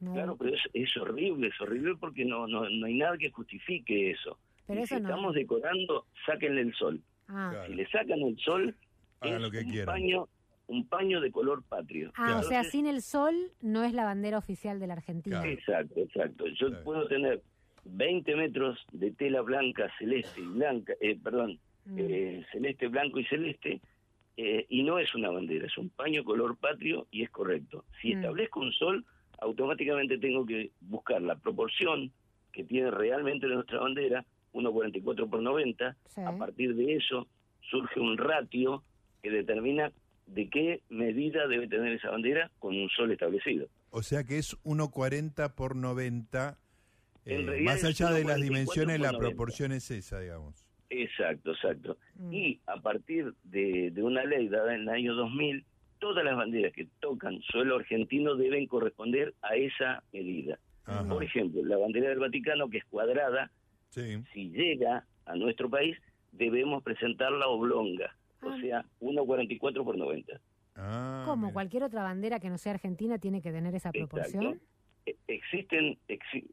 No, 0.00 0.12
Claro, 0.14 0.36
pero 0.36 0.54
es, 0.54 0.62
es 0.72 0.96
horrible, 0.96 1.48
es 1.48 1.60
horrible 1.60 1.94
porque 1.98 2.24
no, 2.24 2.46
no, 2.46 2.68
no 2.68 2.86
hay 2.86 2.94
nada 2.94 3.16
que 3.16 3.30
justifique 3.30 4.10
eso. 4.10 4.38
pero 4.66 4.80
Y 4.80 4.82
eso 4.82 4.96
si 4.96 5.00
no. 5.02 5.08
estamos 5.08 5.34
decorando, 5.34 6.06
sáquenle 6.26 6.62
el 6.62 6.74
sol. 6.74 7.00
Ah, 7.28 7.50
Claro. 7.52 7.66
Si 7.68 7.74
le 7.74 7.86
sacan 7.88 8.20
el 8.20 8.38
sol, 8.38 8.74
Hagan 9.20 9.36
es 9.36 9.42
lo 9.42 9.50
que 9.50 9.58
un 9.58 9.70
quieran. 9.70 9.86
paño, 9.94 10.28
un 10.66 10.88
paño 10.88 11.20
de 11.20 11.30
color 11.30 11.62
patrio. 11.62 12.12
Ah, 12.16 12.38
o 12.40 12.42
sea, 12.42 12.64
sin 12.64 12.86
el 12.86 13.00
sol 13.02 13.34
no 13.62 13.82
es 13.84 13.92
la 13.94 14.04
bandera 14.04 14.36
oficial 14.38 14.78
de 14.80 14.86
la 14.88 14.94
Argentina. 14.94 15.40
Claro. 15.40 15.52
Exacto, 15.52 16.00
exacto. 16.00 16.44
Yo 16.48 16.82
puedo 16.84 17.06
tener 17.06 17.42
20 17.84 18.34
metros 18.36 18.78
de 18.92 19.10
tela 19.12 19.42
blanca, 19.42 19.90
celeste 19.98 20.40
y 20.40 20.46
blanca, 20.46 20.92
eh, 21.00 21.18
perdón, 21.22 21.58
Mm. 21.86 21.98
eh, 21.98 22.46
celeste, 22.50 22.88
blanco 22.88 23.18
y 23.20 23.26
celeste, 23.26 23.80
eh, 24.38 24.64
y 24.70 24.82
no 24.82 24.98
es 24.98 25.14
una 25.14 25.28
bandera, 25.30 25.66
es 25.66 25.76
un 25.76 25.90
paño 25.90 26.24
color 26.24 26.56
patrio 26.56 27.06
y 27.10 27.22
es 27.22 27.30
correcto. 27.30 27.84
Si 28.00 28.14
Mm. 28.14 28.18
establezco 28.18 28.60
un 28.60 28.72
sol, 28.72 29.04
automáticamente 29.40 30.18
tengo 30.18 30.44
que 30.46 30.70
buscar 30.80 31.20
la 31.22 31.36
proporción 31.36 32.12
que 32.52 32.64
tiene 32.64 32.90
realmente 32.90 33.46
nuestra 33.46 33.80
bandera 33.80 34.24
1,44 34.52 35.28
por 35.28 35.42
90. 35.42 35.96
Sí. 36.06 36.20
A 36.20 36.36
partir 36.36 36.74
de 36.74 36.96
eso 36.96 37.26
surge 37.70 38.00
un 38.00 38.16
ratio 38.16 38.82
que 39.22 39.30
determina 39.30 39.92
de 40.26 40.48
qué 40.48 40.82
medida 40.88 41.46
debe 41.48 41.68
tener 41.68 41.92
esa 41.92 42.10
bandera 42.10 42.50
con 42.58 42.76
un 42.76 42.88
sol 42.90 43.10
establecido. 43.10 43.68
O 43.90 44.02
sea 44.02 44.24
que 44.24 44.38
es 44.38 44.56
1,40 44.64 45.54
por 45.54 45.76
90. 45.76 46.58
En 47.26 47.48
eh, 47.48 47.62
más 47.62 47.84
allá 47.84 48.10
de 48.10 48.24
las 48.24 48.38
1,44 48.38 48.42
dimensiones, 48.42 49.00
la 49.00 49.12
90. 49.12 49.28
proporción 49.28 49.72
es 49.72 49.90
esa, 49.90 50.20
digamos. 50.20 50.66
Exacto, 50.90 51.52
exacto. 51.52 51.96
Mm. 52.16 52.32
Y 52.32 52.60
a 52.66 52.80
partir 52.80 53.34
de, 53.44 53.90
de 53.90 54.02
una 54.02 54.24
ley 54.24 54.48
dada 54.48 54.74
en 54.74 54.82
el 54.82 54.88
año 54.88 55.14
2000, 55.14 55.64
todas 55.98 56.24
las 56.24 56.36
banderas 56.36 56.72
que 56.72 56.86
tocan 57.00 57.40
suelo 57.42 57.76
argentino 57.76 58.34
deben 58.36 58.66
corresponder 58.66 59.34
a 59.42 59.56
esa 59.56 60.02
medida. 60.12 60.58
Ajá. 60.84 61.08
Por 61.08 61.24
ejemplo, 61.24 61.64
la 61.64 61.76
bandera 61.78 62.10
del 62.10 62.18
Vaticano, 62.18 62.68
que 62.68 62.78
es 62.78 62.84
cuadrada, 62.86 63.50
Sí. 63.90 64.22
si 64.32 64.50
llega 64.50 65.06
a 65.26 65.34
nuestro 65.36 65.70
país, 65.70 65.96
debemos 66.32 66.82
presentarla 66.82 67.46
oblonga, 67.48 68.14
Ah. 68.42 68.46
o 68.48 68.60
sea, 68.60 68.84
1,44 69.00 69.84
por 69.84 69.96
90. 69.96 70.40
Ah, 70.76 71.22
Como 71.26 71.46
mira. 71.46 71.52
cualquier 71.54 71.84
otra 71.84 72.02
bandera 72.02 72.40
que 72.40 72.50
no 72.50 72.58
sea 72.58 72.72
argentina 72.72 73.18
tiene 73.18 73.40
que 73.40 73.52
tener 73.52 73.74
esa 73.74 73.92
proporción. 73.92 74.44
Exacto. 74.44 74.64
E- 75.06 75.16
Existen, 75.28 75.98
exi- 76.08 76.50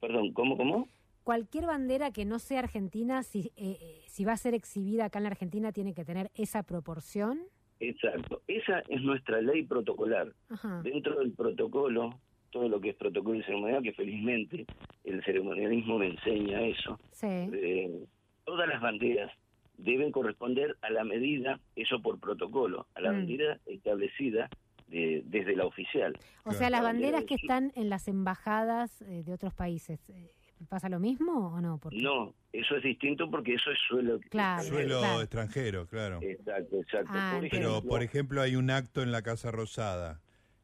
perdón, 0.00 0.32
¿cómo, 0.32 0.56
cómo? 0.56 0.88
Cualquier 1.22 1.66
bandera 1.66 2.10
que 2.10 2.24
no 2.24 2.38
sea 2.38 2.60
argentina, 2.60 3.22
si, 3.22 3.52
eh, 3.56 3.76
eh, 3.80 4.02
si 4.08 4.24
va 4.24 4.32
a 4.32 4.36
ser 4.36 4.54
exhibida 4.54 5.04
acá 5.04 5.18
en 5.18 5.24
la 5.24 5.30
Argentina, 5.30 5.70
tiene 5.70 5.94
que 5.94 6.04
tener 6.04 6.30
esa 6.34 6.62
proporción. 6.64 7.40
Exacto. 7.80 8.42
Esa 8.46 8.80
es 8.88 9.00
nuestra 9.02 9.40
ley 9.40 9.64
protocolar. 9.64 10.32
Ajá. 10.50 10.80
Dentro 10.82 11.18
del 11.18 11.32
protocolo, 11.32 12.20
todo 12.50 12.68
lo 12.68 12.80
que 12.80 12.90
es 12.90 12.96
protocolo 12.96 13.38
y 13.38 13.42
ceremonial, 13.42 13.82
que 13.82 13.92
felizmente 13.92 14.66
el 15.04 15.22
ceremonialismo 15.24 15.98
me 15.98 16.08
enseña 16.08 16.62
eso, 16.62 16.98
Sí. 17.12 17.26
eh, 17.28 18.04
todas 18.44 18.68
las 18.68 18.80
banderas 18.80 19.30
deben 19.78 20.12
corresponder 20.12 20.76
a 20.82 20.90
la 20.90 21.04
medida, 21.04 21.58
eso 21.74 22.02
por 22.02 22.20
protocolo, 22.20 22.86
a 22.94 23.00
la 23.00 23.12
Mm. 23.12 23.16
medida 23.16 23.58
establecida 23.66 24.48
de- 24.88 25.22
desde 25.24 25.54
la 25.56 25.64
oficial. 25.64 26.18
O 26.44 26.50
sea, 26.52 26.68
las 26.68 26.80
La 26.80 26.82
bandera 26.82 27.12
banderas 27.12 27.20
del 27.20 27.28
que 27.28 27.34
están 27.36 27.72
en 27.76 27.88
las 27.88 28.08
embajadas 28.08 29.00
eh, 29.02 29.22
de 29.24 29.32
otros 29.32 29.54
países, 29.54 30.00
eh, 30.10 30.28
¿pasa 30.68 30.88
lo 30.88 30.98
mismo 31.00 31.48
o 31.54 31.60
no? 31.60 31.78
Porque- 31.78 31.98
No, 32.02 32.34
eso 32.52 32.76
es 32.76 32.82
distinto 32.82 33.30
porque 33.30 33.54
eso 33.54 33.70
es 33.70 33.78
suelo. 33.88 34.20
Claro. 34.30 34.62
Suelo 34.64 34.98
Claro. 35.00 35.20
extranjero, 35.22 35.86
claro. 35.86 36.18
Exacto, 36.22 36.76
exacto. 36.80 37.10
Ah, 37.12 37.32
por 37.36 37.44
entiendo. 37.44 37.50
Pero, 37.68 37.70
ejemplo, 37.78 37.88
por 37.90 38.02
ejemplo, 38.02 38.42
hay 38.42 38.56
un 38.56 38.70
acto 38.70 39.02
en 39.02 39.12
la 39.12 39.22
Casa 39.22 39.50
Rosada 39.50 40.20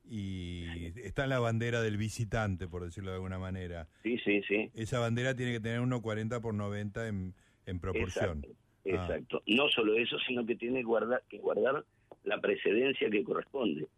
y 0.08 0.86
está 1.00 1.26
la 1.26 1.38
bandera 1.40 1.80
del 1.82 1.96
visitante, 1.96 2.68
por 2.68 2.84
decirlo 2.84 3.10
de 3.10 3.16
alguna 3.16 3.38
manera. 3.38 3.88
Sí, 4.02 4.18
sí, 4.24 4.42
sí. 4.46 4.70
Esa 4.74 4.98
bandera 5.00 5.34
tiene 5.34 5.52
que 5.52 5.60
tener 5.60 5.80
1,40 5.80 6.40
por 6.40 6.54
90 6.54 7.08
en, 7.08 7.34
en 7.66 7.80
proporción. 7.80 8.44
Exacto, 8.44 8.56
exacto. 8.84 9.42
No 9.46 9.68
solo 9.68 9.96
eso, 9.96 10.16
sino 10.26 10.46
que 10.46 10.54
tiene 10.54 10.82
guarda- 10.84 11.22
que 11.28 11.38
guardar 11.38 11.84
la 12.24 12.40
precedencia 12.40 13.10
que 13.10 13.24
corresponde. 13.24 13.88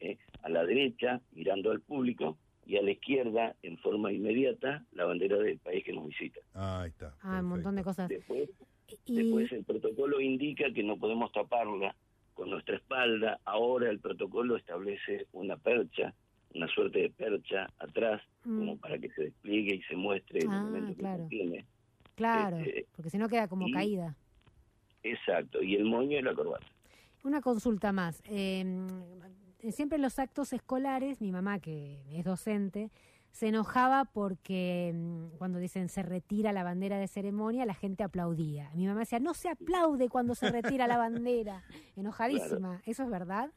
¿eh? 0.00 0.18
A 0.42 0.48
la 0.50 0.64
derecha, 0.66 1.20
mirando 1.32 1.70
al 1.70 1.80
público, 1.80 2.36
y 2.66 2.76
a 2.76 2.82
la 2.82 2.90
izquierda, 2.92 3.54
en 3.62 3.78
forma 3.78 4.12
inmediata, 4.12 4.84
la 4.92 5.04
bandera 5.04 5.36
del 5.38 5.58
país 5.58 5.84
que 5.84 5.92
nos 5.92 6.06
visita. 6.06 6.40
Ah, 6.54 6.82
ahí 6.82 6.90
está. 6.90 7.14
Ah, 7.22 7.40
un 7.40 7.46
montón 7.46 7.76
de 7.76 7.84
cosas. 7.84 8.08
Después, 8.08 8.48
Y, 9.06 9.14
después 9.16 9.50
el 9.52 9.64
protocolo 9.64 10.20
indica 10.20 10.70
que 10.72 10.82
no 10.82 10.96
podemos 10.96 11.32
taparla 11.32 11.94
con 12.34 12.50
nuestra 12.50 12.76
espalda. 12.76 13.40
Ahora 13.44 13.90
el 13.90 13.98
protocolo 14.00 14.56
establece 14.56 15.26
una 15.32 15.56
percha, 15.56 16.14
una 16.54 16.68
suerte 16.68 17.00
de 17.00 17.10
percha 17.10 17.68
atrás, 17.78 18.20
mm, 18.44 18.58
como 18.58 18.76
para 18.78 18.98
que 18.98 19.08
se 19.10 19.22
despliegue 19.24 19.76
y 19.76 19.82
se 19.82 19.96
muestre 19.96 20.40
el 20.40 20.48
Ah, 20.50 20.60
elemento 20.62 20.92
que 20.94 20.98
claro. 21.00 21.18
contiene. 21.20 21.64
claro, 22.14 22.58
este, 22.58 22.86
porque 22.94 23.10
si 23.10 23.18
no 23.18 23.28
queda 23.28 23.48
como 23.48 23.66
y- 23.68 23.72
caída. 23.72 24.14
Exacto, 25.02 25.62
y 25.62 25.74
el 25.76 25.84
moño 25.84 26.18
y 26.18 26.22
la 26.22 26.34
corbata. 26.34 26.66
Una 27.24 27.40
consulta 27.40 27.92
más. 27.92 28.22
Eh, 28.26 28.64
siempre 29.72 29.96
en 29.96 30.02
los 30.02 30.18
actos 30.18 30.52
escolares, 30.52 31.20
mi 31.20 31.32
mamá, 31.32 31.58
que 31.58 32.00
es 32.12 32.24
docente, 32.24 32.90
se 33.34 33.48
enojaba 33.48 34.04
porque 34.04 34.92
mm, 34.94 35.38
cuando 35.38 35.58
dicen 35.58 35.88
se 35.88 36.02
retira 36.02 36.52
la 36.52 36.62
bandera 36.62 36.98
de 36.98 37.08
ceremonia, 37.08 37.66
la 37.66 37.74
gente 37.74 38.04
aplaudía. 38.04 38.70
Mi 38.74 38.86
mamá 38.86 39.00
decía, 39.00 39.18
no 39.18 39.34
se 39.34 39.48
aplaude 39.48 40.08
cuando 40.08 40.34
se 40.36 40.50
retira 40.50 40.86
la 40.86 40.98
bandera. 40.98 41.64
Enojadísima. 41.96 42.80
¿Eso 42.86 43.02
es 43.02 43.10
verdad? 43.10 43.50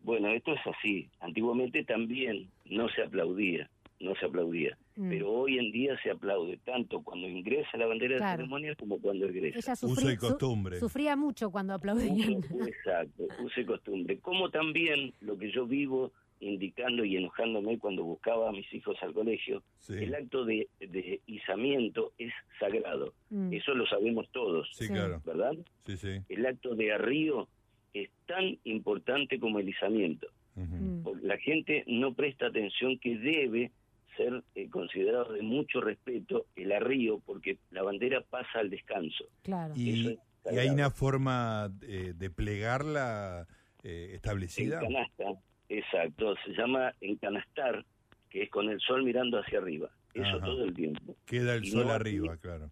Bueno, 0.00 0.28
esto 0.28 0.52
es 0.52 0.60
así. 0.66 1.10
Antiguamente 1.20 1.82
también 1.84 2.50
no 2.66 2.88
se 2.90 3.02
aplaudía, 3.02 3.70
no 4.00 4.14
se 4.16 4.26
aplaudía. 4.26 4.76
Mm. 4.98 5.08
Pero 5.10 5.30
hoy 5.30 5.58
en 5.58 5.70
día 5.70 5.96
se 6.02 6.10
aplaude 6.10 6.56
tanto 6.64 7.00
cuando 7.02 7.28
ingresa 7.28 7.76
la 7.78 7.86
bandera 7.86 8.16
Claro. 8.16 8.30
de 8.32 8.36
ceremonia 8.38 8.74
como 8.74 9.00
cuando 9.00 9.26
egresa. 9.26 9.58
Ella 9.60 9.72
Uso 9.74 9.88
sufría, 9.88 10.12
y 10.12 10.16
costumbre. 10.16 10.80
sufría 10.80 11.14
mucho 11.16 11.50
cuando 11.52 11.72
aplaudían. 11.74 12.38
Uso- 12.38 12.66
exacto, 12.68 13.22
use 13.44 13.64
costumbre. 13.64 14.18
Como 14.18 14.50
también 14.50 15.14
lo 15.20 15.38
que 15.38 15.52
yo 15.52 15.66
vivo 15.66 16.10
indicando 16.40 17.04
y 17.04 17.16
enojándome 17.16 17.78
cuando 17.78 18.02
buscaba 18.02 18.48
a 18.48 18.52
mis 18.52 18.72
hijos 18.74 18.96
al 19.02 19.12
colegio, 19.14 19.62
Sí, 19.78 19.94
el 19.94 20.14
acto 20.14 20.44
de, 20.44 20.66
de 20.80 21.20
izamiento 21.26 22.12
es 22.18 22.32
sagrado. 22.58 23.12
Mm. 23.30 23.52
Eso 23.52 23.74
lo 23.74 23.86
sabemos 23.86 24.28
todos, 24.32 24.68
sí, 24.72 24.88
claro. 24.88 25.20
¿verdad? 25.24 25.52
Sí, 25.86 25.96
sí. 25.96 26.18
El 26.28 26.44
acto 26.46 26.74
de 26.74 26.92
arrío 26.92 27.48
es 27.94 28.10
tan 28.26 28.58
importante 28.64 29.38
como 29.38 29.60
el 29.60 29.68
izamiento. 29.68 30.26
Mm. 30.56 31.02
la 31.22 31.38
gente 31.38 31.84
no 31.86 32.14
presta 32.14 32.46
atención 32.48 32.98
que 32.98 33.16
debe 33.16 33.70
ser 34.18 34.42
eh, 34.54 34.68
considerado 34.68 35.32
de 35.32 35.40
mucho 35.40 35.80
respeto 35.80 36.44
el 36.56 36.72
arrío 36.72 37.20
porque 37.24 37.56
la 37.70 37.82
bandera 37.82 38.20
pasa 38.28 38.58
al 38.58 38.68
descanso. 38.68 39.24
Claro. 39.42 39.72
Y, 39.74 40.08
es 40.08 40.18
y 40.54 40.58
hay 40.58 40.68
una 40.68 40.90
forma 40.90 41.72
eh, 41.82 42.12
de 42.14 42.28
plegarla 42.30 43.46
eh, 43.82 44.10
establecida. 44.14 44.80
En 44.82 44.92
canasta, 44.92 45.24
exacto, 45.70 46.34
se 46.44 46.52
llama 46.52 46.92
encanastar, 47.00 47.84
que 48.28 48.42
es 48.42 48.50
con 48.50 48.68
el 48.68 48.78
sol 48.80 49.04
mirando 49.04 49.38
hacia 49.38 49.58
arriba. 49.58 49.88
Eso 50.14 50.26
Ajá. 50.36 50.40
todo 50.44 50.64
el 50.64 50.74
tiempo. 50.74 51.16
Queda 51.24 51.54
el 51.54 51.64
Y 51.64 51.70
sol 51.70 51.86
no 51.86 51.92
arriba, 51.92 52.32
así- 52.34 52.42
claro. 52.42 52.70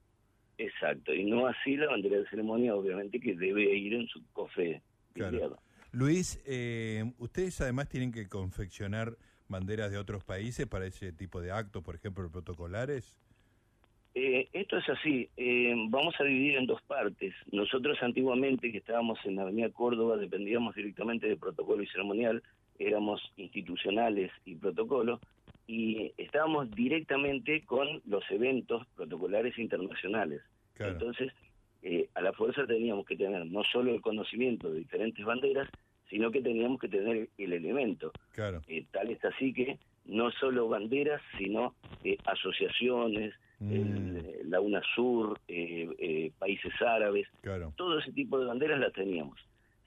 Exacto, 0.58 1.12
y 1.14 1.24
no 1.24 1.46
así 1.46 1.76
la 1.76 1.86
bandera 1.88 2.16
de 2.18 2.28
ceremonia, 2.28 2.74
obviamente 2.74 3.20
que 3.20 3.34
debe 3.36 3.76
ir 3.76 3.92
en 3.94 4.06
su 4.08 4.22
cofre 4.32 4.82
Claro. 5.12 5.58
Luis, 5.92 6.40
eh, 6.46 7.04
ustedes 7.18 7.60
además 7.60 7.88
tienen 7.88 8.10
que 8.12 8.26
confeccionar 8.28 9.16
banderas 9.48 9.90
de 9.90 9.98
otros 9.98 10.24
países 10.24 10.66
para 10.66 10.86
ese 10.86 11.12
tipo 11.12 11.40
de 11.40 11.52
actos, 11.52 11.82
por 11.82 11.94
ejemplo, 11.94 12.30
protocolares. 12.30 13.18
Eh, 14.14 14.48
esto 14.54 14.78
es 14.78 14.88
así, 14.88 15.28
eh, 15.36 15.74
vamos 15.88 16.14
a 16.18 16.24
dividir 16.24 16.56
en 16.56 16.66
dos 16.66 16.80
partes. 16.82 17.34
Nosotros 17.52 17.98
antiguamente, 18.00 18.72
que 18.72 18.78
estábamos 18.78 19.18
en 19.26 19.36
la 19.36 19.42
Avenida 19.42 19.68
Córdoba, 19.68 20.16
dependíamos 20.16 20.74
directamente 20.74 21.28
de 21.28 21.36
protocolo 21.36 21.82
y 21.82 21.86
ceremonial, 21.86 22.42
éramos 22.78 23.20
institucionales 23.36 24.32
y 24.46 24.54
protocolo, 24.54 25.20
y 25.66 26.12
estábamos 26.16 26.70
directamente 26.70 27.62
con 27.66 28.00
los 28.06 28.24
eventos 28.30 28.86
protocolares 28.96 29.58
internacionales. 29.58 30.40
Claro. 30.74 30.92
Entonces, 30.92 31.32
eh, 31.82 32.08
a 32.14 32.22
la 32.22 32.32
fuerza 32.32 32.66
teníamos 32.66 33.04
que 33.04 33.16
tener 33.16 33.44
no 33.44 33.64
solo 33.64 33.94
el 33.94 34.00
conocimiento 34.00 34.72
de 34.72 34.78
diferentes 34.78 35.24
banderas, 35.24 35.68
sino 36.10 36.30
que 36.30 36.40
teníamos 36.42 36.78
que 36.80 36.88
tener 36.88 37.28
el 37.38 37.52
elemento. 37.52 38.12
Claro. 38.32 38.62
Eh, 38.68 38.84
tal 38.92 39.10
es 39.10 39.24
así 39.24 39.52
que 39.52 39.78
no 40.04 40.30
solo 40.32 40.68
banderas, 40.68 41.20
sino 41.38 41.74
eh, 42.04 42.16
asociaciones, 42.24 43.34
Mm, 43.58 43.72
el- 43.72 44.50
la 44.50 44.60
UNASUR, 44.60 45.40
eh, 45.48 45.88
eh, 45.98 46.30
países 46.38 46.74
árabes, 46.82 47.26
claro. 47.40 47.72
todo 47.74 47.98
ese 48.00 48.12
tipo 48.12 48.38
de 48.38 48.44
banderas 48.44 48.78
las 48.78 48.92
teníamos. 48.92 49.38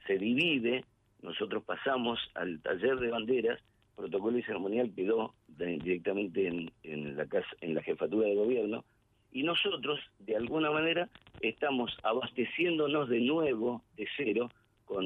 Se 0.08 0.18
divide, 0.18 0.84
nosotros 1.22 1.64
pasamos 1.66 2.20
al 2.34 2.60
taller 2.62 2.98
de 3.00 3.10
banderas, 3.12 3.60
protocolo 3.96 4.40
y 4.40 4.42
ceremonial 4.42 4.92
quedó 4.96 5.36
de- 5.50 5.78
directamente 5.78 6.48
en, 6.48 6.72
en 6.82 7.16
la 7.16 7.28
casa, 7.28 7.46
en 7.62 7.76
la 7.76 7.84
jefatura 7.84 8.28
de 8.28 8.34
gobierno, 8.34 8.84
y 9.32 9.44
nosotros, 9.44 10.00
de 10.18 10.36
alguna 10.36 10.72
manera, 10.72 11.08
estamos 11.42 11.96
abasteciéndonos 12.02 13.08
de 13.08 13.20
nuevo, 13.20 13.84
de 13.98 14.08
cero, 14.18 14.50
con, 14.86 15.06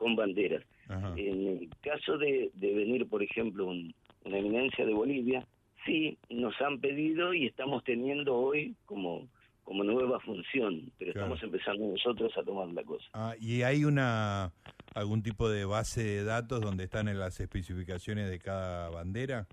con 0.00 0.16
banderas. 0.16 0.64
Ajá. 0.88 1.12
En 1.16 1.46
el 1.46 1.68
caso 1.82 2.16
de, 2.16 2.50
de 2.54 2.74
venir, 2.74 3.06
por 3.06 3.22
ejemplo, 3.22 3.66
un- 3.66 3.94
una 4.24 4.38
eminencia 4.38 4.84
de 4.86 4.94
Bolivia, 4.94 5.46
sí, 5.84 6.16
nos 6.30 6.58
han 6.62 6.80
pedido 6.80 7.34
y 7.34 7.46
estamos 7.46 7.84
teniendo 7.84 8.34
hoy 8.34 8.74
como, 8.86 9.28
como 9.62 9.84
nueva 9.84 10.18
función, 10.20 10.90
pero 10.98 11.12
Claro. 11.12 11.34
estamos 11.34 11.42
empezando 11.42 11.86
nosotros 11.86 12.32
a 12.36 12.42
tomar 12.42 12.68
la 12.68 12.82
cosa. 12.82 13.04
Ah, 13.12 13.34
¿Y 13.38 13.62
hay 13.62 13.84
una 13.84 14.52
algún 14.94 15.22
tipo 15.22 15.48
de 15.50 15.64
base 15.66 16.02
de 16.02 16.24
datos 16.24 16.60
donde 16.62 16.84
están 16.84 17.06
en 17.08 17.18
las 17.18 17.38
especificaciones 17.40 18.28
de 18.30 18.38
cada 18.38 18.88
bandera? 18.90 19.46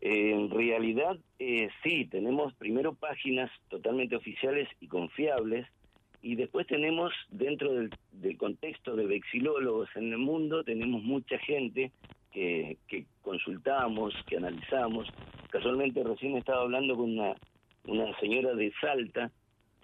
En 0.00 0.50
realidad, 0.50 1.16
eh, 1.38 1.68
sí, 1.82 2.06
tenemos 2.06 2.52
primero 2.54 2.94
páginas 2.94 3.50
totalmente 3.68 4.16
oficiales 4.16 4.68
y 4.80 4.88
confiables, 4.88 5.66
y 6.24 6.34
después 6.36 6.66
tenemos, 6.66 7.12
dentro 7.30 7.72
del, 7.74 7.90
del 8.12 8.36
contexto 8.38 8.96
de 8.96 9.04
vexilólogos 9.06 9.88
en 9.94 10.10
el 10.12 10.18
mundo, 10.18 10.64
tenemos 10.64 11.02
mucha 11.02 11.38
gente 11.38 11.92
que, 12.32 12.78
que 12.88 13.04
consultamos, 13.22 14.14
que 14.26 14.38
analizamos. 14.38 15.06
Casualmente 15.50 16.02
recién 16.02 16.36
estaba 16.36 16.62
hablando 16.62 16.96
con 16.96 17.10
una, 17.18 17.34
una 17.86 18.18
señora 18.18 18.54
de 18.54 18.72
Salta, 18.80 19.30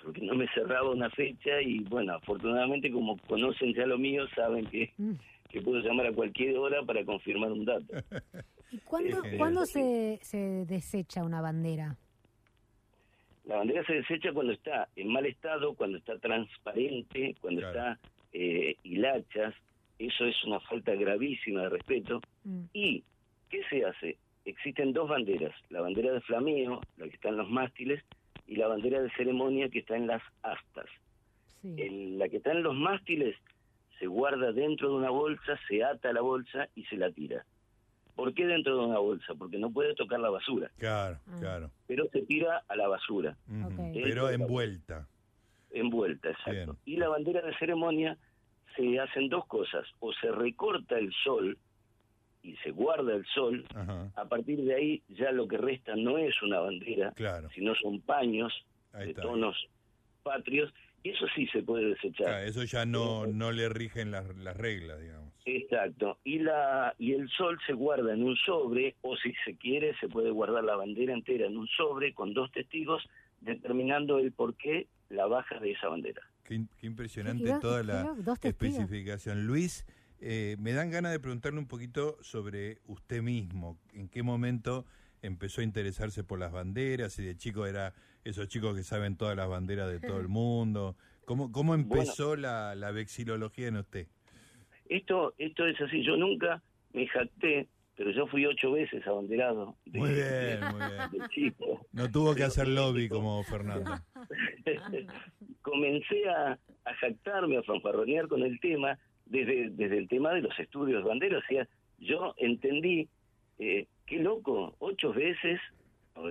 porque 0.03 0.23
no 0.23 0.35
me 0.35 0.49
cerraba 0.55 0.91
una 0.91 1.11
fecha 1.11 1.61
y 1.61 1.81
bueno, 1.81 2.15
afortunadamente 2.15 2.91
como 2.91 3.19
conocen 3.29 3.75
ya 3.75 3.85
lo 3.87 3.99
mío, 3.99 4.27
saben 4.35 4.65
que, 4.67 4.91
Mm. 4.97 5.13
que 5.51 5.61
puedo 5.61 5.81
llamar 5.81 6.07
a 6.07 6.13
cualquier 6.13 6.57
hora 6.57 6.83
para 6.83 7.05
confirmar 7.05 7.53
un 7.53 7.67
dato. 7.67 7.85
¿Y 8.73 8.79
cuándo, 8.79 9.23
Eh, 9.25 9.37
cuándo 9.37 9.67
se, 9.67 10.19
se 10.23 10.65
desecha 10.65 11.23
una 11.25 11.41
bandera? 11.43 11.97
La 13.51 13.57
bandera 13.57 13.85
se 13.85 13.95
desecha 13.95 14.33
cuando 14.33 14.53
está 14.53 14.87
en 14.95 15.09
mal 15.09 15.27
estado, 15.27 15.75
cuando 15.75 15.99
está 15.99 16.17
transparente, 16.21 17.35
cuando 17.41 17.63
Claro. 17.63 17.79
está 17.95 18.09
eh, 18.33 18.77
hilachas. 18.85 19.53
Eso 19.99 20.25
es 20.25 20.45
una 20.45 20.61
falta 20.61 20.95
gravísima 20.95 21.63
de 21.63 21.71
respeto. 21.71 22.21
Mm. 22.45 22.63
¿Y 22.73 23.03
qué 23.51 23.61
se 23.69 23.85
hace? 23.85 24.19
Existen 24.45 24.93
dos 24.93 25.09
banderas, 25.09 25.53
la 25.69 25.81
bandera 25.81 26.13
de 26.13 26.21
flameo, 26.21 26.81
la 26.97 27.09
que 27.09 27.17
está 27.17 27.31
en 27.31 27.39
los 27.39 27.51
mástiles, 27.51 28.05
y 28.47 28.55
la 28.55 28.69
bandera 28.69 29.03
de 29.03 29.11
ceremonia 29.17 29.69
que 29.69 29.81
está 29.81 29.97
en 29.97 30.07
las 30.07 30.23
astas. 30.45 30.87
Sí. 31.61 31.75
El- 31.77 32.19
la 32.21 32.29
que 32.29 32.37
está 32.37 32.53
en 32.53 32.63
los 32.63 32.77
mástiles 32.77 33.35
se 33.99 34.07
guarda 34.07 34.53
dentro 34.53 34.91
de 34.91 34.95
una 34.95 35.11
bolsa, 35.11 35.59
se 35.67 35.83
ata 35.83 36.11
a 36.11 36.13
la 36.13 36.21
bolsa 36.21 36.69
y 36.77 36.85
se 36.85 36.97
la 36.97 37.11
tira. 37.11 37.45
¿Por 38.15 38.35
qué 38.35 38.47
dentro 38.47 38.77
de 38.79 38.85
una 38.87 38.99
bolsa? 38.99 39.35
Porque 39.35 39.59
no 39.59 39.71
puede 39.71 39.95
tocar 39.95 40.21
la 40.21 40.31
basura, 40.31 40.71
Claro, 40.79 41.19
Ah. 41.29 41.37
claro. 41.41 41.71
pero 41.87 42.07
se 42.13 42.23
tira 42.23 42.63
a 42.69 42.77
la 42.77 42.89
basura. 42.89 43.37
Pero 43.95 44.31
envuelta. 44.31 45.07
envuelta, 45.71 46.31
exacto. 46.31 46.51
Bien. 46.53 46.71
Y 46.85 46.97
la 46.97 47.09
bandera 47.09 47.41
de 47.43 47.55
ceremonia 47.59 48.17
se 48.77 48.99
hacen 48.99 49.29
dos 49.29 49.47
cosas, 49.47 49.87
o 50.01 50.13
se 50.15 50.31
recorta 50.33 50.99
el 50.99 51.13
sol 51.25 51.59
y 52.43 52.57
se 52.59 52.71
guarda 52.71 53.15
el 53.15 53.27
sol, 53.27 53.67
Ajá. 53.75 54.11
a 54.17 54.25
partir 54.29 54.63
de 54.65 54.75
ahí 54.75 55.03
ya 55.09 55.31
lo 55.31 55.47
que 55.47 55.59
resta 55.59 55.95
no 55.97 56.17
es 56.19 56.41
una 56.43 56.61
bandera, 56.61 57.13
Claro. 57.13 57.49
sino 57.55 57.75
son 57.75 58.01
paños 58.01 58.53
Ahí 58.93 59.05
de 59.07 59.11
está. 59.11 59.23
tonos 59.23 59.57
patrios, 60.23 60.73
y 61.03 61.11
eso 61.11 61.27
sí 61.35 61.47
se 61.49 61.63
puede 61.63 61.87
desechar. 61.91 62.27
Claro, 62.27 62.45
eso 62.47 62.65
ya 62.65 62.85
no, 62.87 63.27
no 63.27 63.53
le 63.53 63.69
rigen 63.69 64.11
las, 64.11 64.35
las 64.37 64.57
reglas, 64.57 65.01
digamos. 65.01 65.30
Exacto. 65.45 66.19
Y 66.25 66.39
la 66.41 66.95
y 66.99 67.13
el 67.13 67.29
sol 67.31 67.59
se 67.67 67.73
guarda 67.73 68.13
en 68.15 68.23
un 68.23 68.37
sobre 68.37 68.97
o 69.03 69.17
si 69.17 69.33
se 69.45 69.57
quiere 69.57 69.95
se 69.99 70.09
puede 70.09 70.31
guardar 70.31 70.65
la 70.65 70.77
bandera 70.77 71.13
entera 71.15 71.47
en 71.47 71.57
un 71.57 71.67
sobre 71.69 72.13
con 72.15 72.35
dos 72.35 72.51
testigos 72.53 73.03
determinando 73.41 74.19
el 74.19 74.33
por 74.33 74.55
qué 74.57 74.87
la 75.09 75.27
baja 75.27 75.59
de 75.59 75.73
esa 75.73 75.89
bandera. 75.89 76.21
Qué, 76.45 76.61
impresionante 76.83 77.45
Qué- 77.45 77.51
qué- 77.55 77.61
toda 77.61 77.81
qué 77.81 77.87
la 77.87 78.15
especificación. 78.43 79.47
Luis, 79.47 79.87
eh, 80.21 80.57
me 80.59 80.73
dan 80.73 80.91
ganas 80.91 81.13
de 81.13 81.21
preguntarle 81.21 81.59
un 81.59 81.67
poquito 81.69 82.17
sobre 82.23 82.79
usted 82.87 83.23
mismo. 83.23 83.79
¿En 83.95 84.09
qué 84.09 84.23
momento 84.23 84.85
empezó 85.23 85.61
a 85.61 85.65
interesarse 85.65 86.23
por 86.25 86.39
las 86.39 86.53
banderas? 86.53 87.13
Si 87.15 87.23
de 87.25 87.37
chico 87.37 87.67
era 87.67 87.95
esos 88.25 88.49
chicos 88.49 88.77
que 88.77 88.83
saben 88.83 89.17
todas 89.17 89.37
las 89.37 89.49
banderas 89.49 89.91
de 89.91 90.01
todo 90.01 90.21
el 90.21 90.29
mundo. 90.29 90.97
¿Cómo, 91.25 91.51
cómo 91.53 91.75
empezó 91.75 92.37
la, 92.37 92.75
la 92.75 92.91
vexilología 92.91 93.69
en 93.69 93.77
usted? 93.77 94.09
Esto 94.91 95.33
esto 95.39 95.67
es 95.67 95.81
así. 95.81 96.03
Yo 96.03 96.17
nunca 96.17 96.63
me 96.93 97.07
jacté, 97.07 97.69
pero 97.97 98.11
yo 98.11 98.27
fui 98.27 98.45
ocho 98.47 98.73
veces 98.73 99.07
abanderado 99.07 99.77
de, 99.87 99.99
Muy 99.99 100.11
bien, 100.13 100.61
muy 100.73 100.81
bien. 100.81 101.11
de 101.23 101.29
chico. 101.31 101.87
No 101.93 102.11
tuvo 102.11 102.35
que 102.35 102.43
hacer 102.45 102.69
lobby 102.69 103.09
como 103.09 103.43
Fernando. 103.45 103.93
Comencé 105.63 106.29
a, 106.29 106.59
a 106.85 106.95
jactarme, 106.95 107.57
a 107.59 107.63
fanfarronear 107.63 108.29
con 108.29 108.43
el 108.43 108.59
tema 108.61 108.99
desde, 109.27 109.71
desde 109.71 109.99
el 109.99 110.09
tema 110.09 110.33
de 110.35 110.43
los 110.43 110.59
estudios 110.59 111.03
de 111.03 111.09
bandera. 111.09 111.39
O 111.39 111.43
sea, 111.49 111.69
yo 111.99 112.35
entendí, 112.39 113.09
eh, 113.59 113.87
qué 114.07 114.19
loco, 114.19 114.75
ocho 114.79 115.13
veces. 115.13 115.61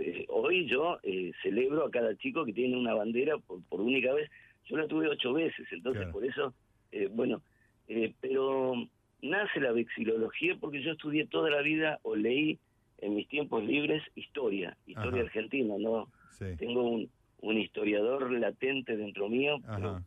eh, 0.02 0.26
hoy 0.30 0.68
yo 0.68 0.98
eh, 1.04 1.32
celebro 1.44 1.86
a 1.86 1.92
cada 1.92 2.16
chico 2.18 2.44
que 2.46 2.54
tiene 2.54 2.76
una 2.78 2.94
bandera 2.94 3.38
por, 3.38 3.64
por 3.64 3.82
única 3.82 4.14
vez. 4.14 4.30
Yo 4.66 4.78
la 4.78 4.88
tuve 4.88 5.08
ocho 5.08 5.34
veces, 5.34 5.66
entonces 5.72 6.02
Claro. 6.02 6.12
por 6.14 6.26
eso, 6.26 6.54
eh, 6.92 7.08
bueno, 7.12 7.42
eh, 7.90 8.14
pero 8.22 8.74
nace 9.22 9.60
la 9.60 9.72
vexilología 9.74 10.56
porque 10.60 10.82
yo 10.82 10.92
estudié 10.94 11.26
toda 11.28 11.50
la 11.50 11.62
vida 11.62 12.00
o 12.04 12.16
leí 12.16 12.58
en 13.00 13.16
mis 13.16 13.28
tiempos 13.28 13.64
libres 13.64 14.02
historia, 14.16 14.78
historia 14.88 15.22
Ajá. 15.22 15.28
argentina, 15.28 15.76
¿no? 15.78 16.08
Sí. 16.32 16.46
tengo 16.58 16.84
un, 16.90 17.10
un 17.42 17.58
historiador 17.58 18.32
latente 18.32 18.96
dentro 18.96 19.28
mío 19.28 19.58
pero- 19.76 20.02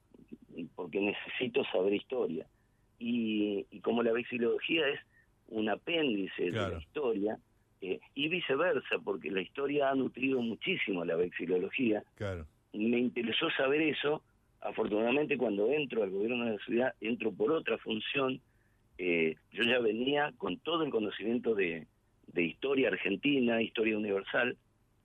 porque 0.75 1.01
necesito 1.01 1.63
saber 1.73 1.93
historia 1.95 2.47
y, 2.99 3.67
y 3.71 3.81
como 3.81 4.03
la 4.03 4.13
vexilología 4.13 4.87
es 4.89 5.01
un 5.49 5.69
apéndice 5.69 6.45
de 6.45 6.53
la 6.53 6.79
historia 6.79 7.37
eh, 7.81 7.99
y 8.15 8.29
viceversa 8.29 8.99
porque 9.05 9.31
la 9.31 9.41
historia 9.43 9.91
ha 9.91 9.95
nutrido 9.95 10.41
muchísimo 10.41 11.03
a 11.03 11.05
la 11.07 11.17
vexilología 11.17 12.03
Claro. 12.15 12.47
me 12.73 12.99
interesó 12.99 13.51
saber 13.51 13.83
eso 13.83 14.23
afortunadamente 14.63 15.37
cuando 15.37 15.71
entro 15.73 16.03
al 16.03 16.11
gobierno 16.11 16.45
de 16.45 16.53
la 16.53 16.65
ciudad 16.65 16.95
entro 17.01 17.33
por 17.33 17.53
otra 17.53 17.79
función 17.79 18.41
eh, 18.99 19.37
yo 19.53 19.65
ya 19.65 19.79
venía 19.81 20.33
con 20.39 20.59
todo 20.59 20.85
el 20.85 20.91
conocimiento 20.91 21.55
de, 21.55 21.87
de 22.29 22.43
historia 22.45 22.89
argentina 22.89 23.61
historia 23.63 23.97
universal 23.99 24.57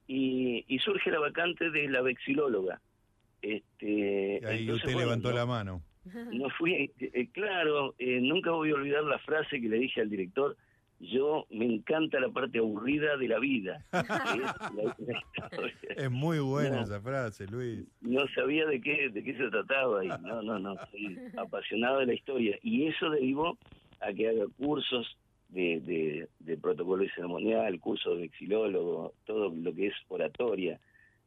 y, 0.07 0.63
y 0.67 0.79
surge 0.79 1.09
la 1.11 1.19
vacante 1.19 1.69
de 1.71 1.89
la 1.89 2.01
vexilóloga 2.01 2.79
este 3.41 4.39
Y 4.41 4.45
ahí 4.45 4.59
entonces, 4.61 4.75
usted 4.75 4.93
bueno, 4.93 4.99
levantó 5.09 5.29
no- 5.29 5.35
la 5.35 5.45
mano. 5.45 5.81
no 6.31 6.49
fui, 6.51 6.73
eh, 6.73 6.91
eh, 6.99 7.27
claro, 7.31 7.93
eh, 7.99 8.19
nunca 8.21 8.51
voy 8.51 8.71
a 8.71 8.75
olvidar 8.75 9.03
la 9.03 9.19
frase 9.19 9.59
que 9.61 9.67
le 9.69 9.77
dije 9.79 10.01
al 10.01 10.09
director, 10.09 10.55
yo 10.99 11.45
me 11.51 11.65
encanta 11.65 12.19
la 12.19 12.29
parte 12.29 12.57
aburrida 12.59 13.17
de 13.17 13.27
la 13.27 13.39
vida. 13.39 13.83
es 15.95 16.11
muy 16.11 16.39
buena 16.39 16.77
No. 16.77 16.81
esa 16.83 17.01
frase, 17.01 17.47
Luis. 17.47 17.85
No 18.01 18.27
sabía 18.33 18.65
de 18.65 18.81
qué, 18.81 19.09
de 19.09 19.23
qué 19.23 19.35
se 19.37 19.49
trataba 19.49 20.03
y 20.03 20.07
no, 20.07 20.41
no, 20.41 20.59
no, 20.59 20.75
soy 20.91 21.17
apasionado 21.37 21.99
de 21.99 22.07
la 22.07 22.13
historia. 22.13 22.57
Y 22.61 22.87
eso 22.87 23.09
derivó 23.09 23.57
a 24.01 24.13
que 24.13 24.29
haga 24.29 24.45
cursos 24.57 25.17
de, 25.49 25.79
de, 25.81 26.27
de 26.39 26.57
protocolo 26.57 27.03
y 27.03 27.09
ceremonial, 27.09 27.79
cursos 27.79 28.15
de 28.15 28.21
vexilólogo, 28.23 29.13
todo 29.25 29.49
lo 29.49 29.73
que 29.73 29.87
es 29.87 29.93
oratoria. 30.07 30.79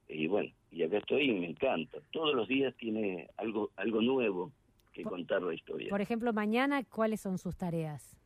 Y 0.08 0.26
bueno, 0.26 0.50
y 0.72 0.82
acá 0.82 0.98
estoy 0.98 1.30
y 1.30 1.32
me 1.32 1.48
encanta. 1.50 1.98
Todos 2.10 2.34
los 2.34 2.48
días 2.48 2.74
tiene 2.76 3.28
algo, 3.36 3.70
algo 3.76 4.02
nuevo 4.02 4.52
que 4.92 5.02
Por- 5.02 5.12
contar 5.12 5.42
la 5.42 5.54
historia. 5.54 5.88
Por 5.88 6.00
ejemplo, 6.00 6.32
mañana, 6.32 6.82
¿cuáles 6.84 7.20
son 7.20 7.38
sus 7.38 7.56
tareas? 7.56 8.16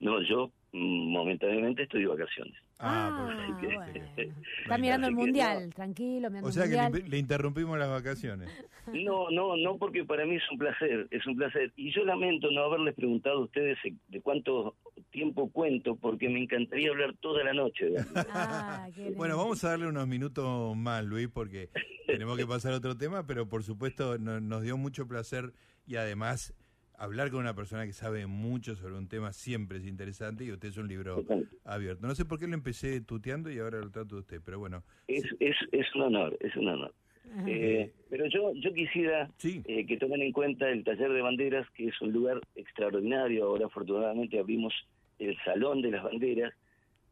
No, 0.00 0.22
yo 0.22 0.52
momentáneamente 0.72 1.82
estoy 1.84 2.02
de 2.02 2.06
vacaciones. 2.08 2.54
Ah, 2.80 3.08
Ah, 3.10 3.26
perfecto. 3.58 3.74
bueno. 3.76 4.32
Está 4.62 4.78
mirando 4.78 5.08
el 5.08 5.14
que 5.14 5.20
mundial, 5.20 5.74
tranquilo, 5.74 6.28
mirando 6.30 6.48
O 6.48 6.52
sea 6.52 6.64
el 6.64 6.70
que 6.70 6.76
mundial. 6.76 7.02
le, 7.04 7.08
le 7.08 7.18
interrumpimos 7.18 7.78
las 7.78 7.88
vacaciones. 7.90 8.48
No, 8.92 9.30
no, 9.30 9.56
no, 9.56 9.76
porque 9.78 10.04
para 10.04 10.24
mí 10.24 10.36
es 10.36 10.42
un 10.52 10.58
placer, 10.58 11.08
es 11.10 11.26
un 11.26 11.36
placer. 11.36 11.72
Y 11.76 11.92
yo 11.92 12.04
lamento 12.04 12.50
no 12.52 12.62
haberles 12.62 12.94
preguntado 12.94 13.38
a 13.38 13.44
ustedes 13.44 13.76
de 14.08 14.20
cuánto 14.20 14.76
tiempo 15.10 15.50
cuento, 15.50 15.96
porque 15.96 16.28
me 16.28 16.42
encantaría 16.42 16.90
hablar 16.90 17.14
toda 17.20 17.42
la 17.42 17.52
noche. 17.52 17.88
Ah, 18.30 18.86
qué 18.94 19.10
Bueno, 19.16 19.36
vamos 19.36 19.64
a 19.64 19.70
darle 19.70 19.86
unos 19.88 20.06
minutos 20.06 20.76
más, 20.76 21.04
Luis, 21.04 21.28
porque 21.28 21.70
tenemos 22.06 22.36
que 22.38 22.46
pasar 22.46 22.72
a 22.74 22.76
otro 22.76 22.96
tema, 22.96 23.26
pero 23.26 23.48
por 23.48 23.62
supuesto 23.64 24.18
no- 24.18 24.40
nos 24.40 24.62
dio 24.62 24.76
mucho 24.76 25.08
placer 25.08 25.52
y 25.86 25.96
además 25.96 26.54
hablar 26.98 27.30
con 27.30 27.40
una 27.40 27.54
persona 27.54 27.86
que 27.86 27.92
sabe 27.92 28.26
mucho 28.26 28.74
sobre 28.74 28.94
un 28.94 29.08
tema 29.08 29.32
siempre 29.32 29.78
es 29.78 29.86
interesante 29.86 30.44
y 30.44 30.52
usted 30.52 30.68
es 30.68 30.76
un 30.76 30.88
libro 30.88 31.24
abierto. 31.64 32.06
No 32.06 32.14
sé 32.14 32.24
por 32.24 32.38
qué 32.38 32.46
lo 32.46 32.54
empecé 32.54 33.00
tuteando 33.00 33.50
y 33.50 33.58
ahora 33.58 33.78
lo 33.78 33.90
trato 33.90 34.16
de 34.16 34.20
usted, 34.20 34.40
pero 34.44 34.58
bueno. 34.58 34.82
Es, 35.06 35.24
es, 35.40 35.56
es 35.72 35.86
un 35.94 36.02
honor, 36.02 36.36
es 36.40 36.54
un 36.56 36.68
honor. 36.68 36.94
Ajá. 37.32 37.44
Eh, 37.46 37.92
pero 38.08 38.26
yo, 38.26 38.52
yo 38.54 38.72
quisiera 38.72 39.30
Sí, 39.36 39.62
eh, 39.66 39.86
que 39.86 39.98
tomen 39.98 40.22
en 40.22 40.32
cuenta 40.32 40.68
el 40.70 40.82
taller 40.82 41.12
de 41.12 41.22
banderas, 41.22 41.68
que 41.70 41.88
es 41.88 42.00
un 42.00 42.12
lugar 42.12 42.40
extraordinario. 42.54 43.44
Ahora, 43.44 43.66
afortunadamente, 43.66 44.38
abrimos 44.38 44.74
el 45.18 45.36
Salón 45.44 45.82
de 45.82 45.90
las 45.90 46.04
Banderas. 46.04 46.54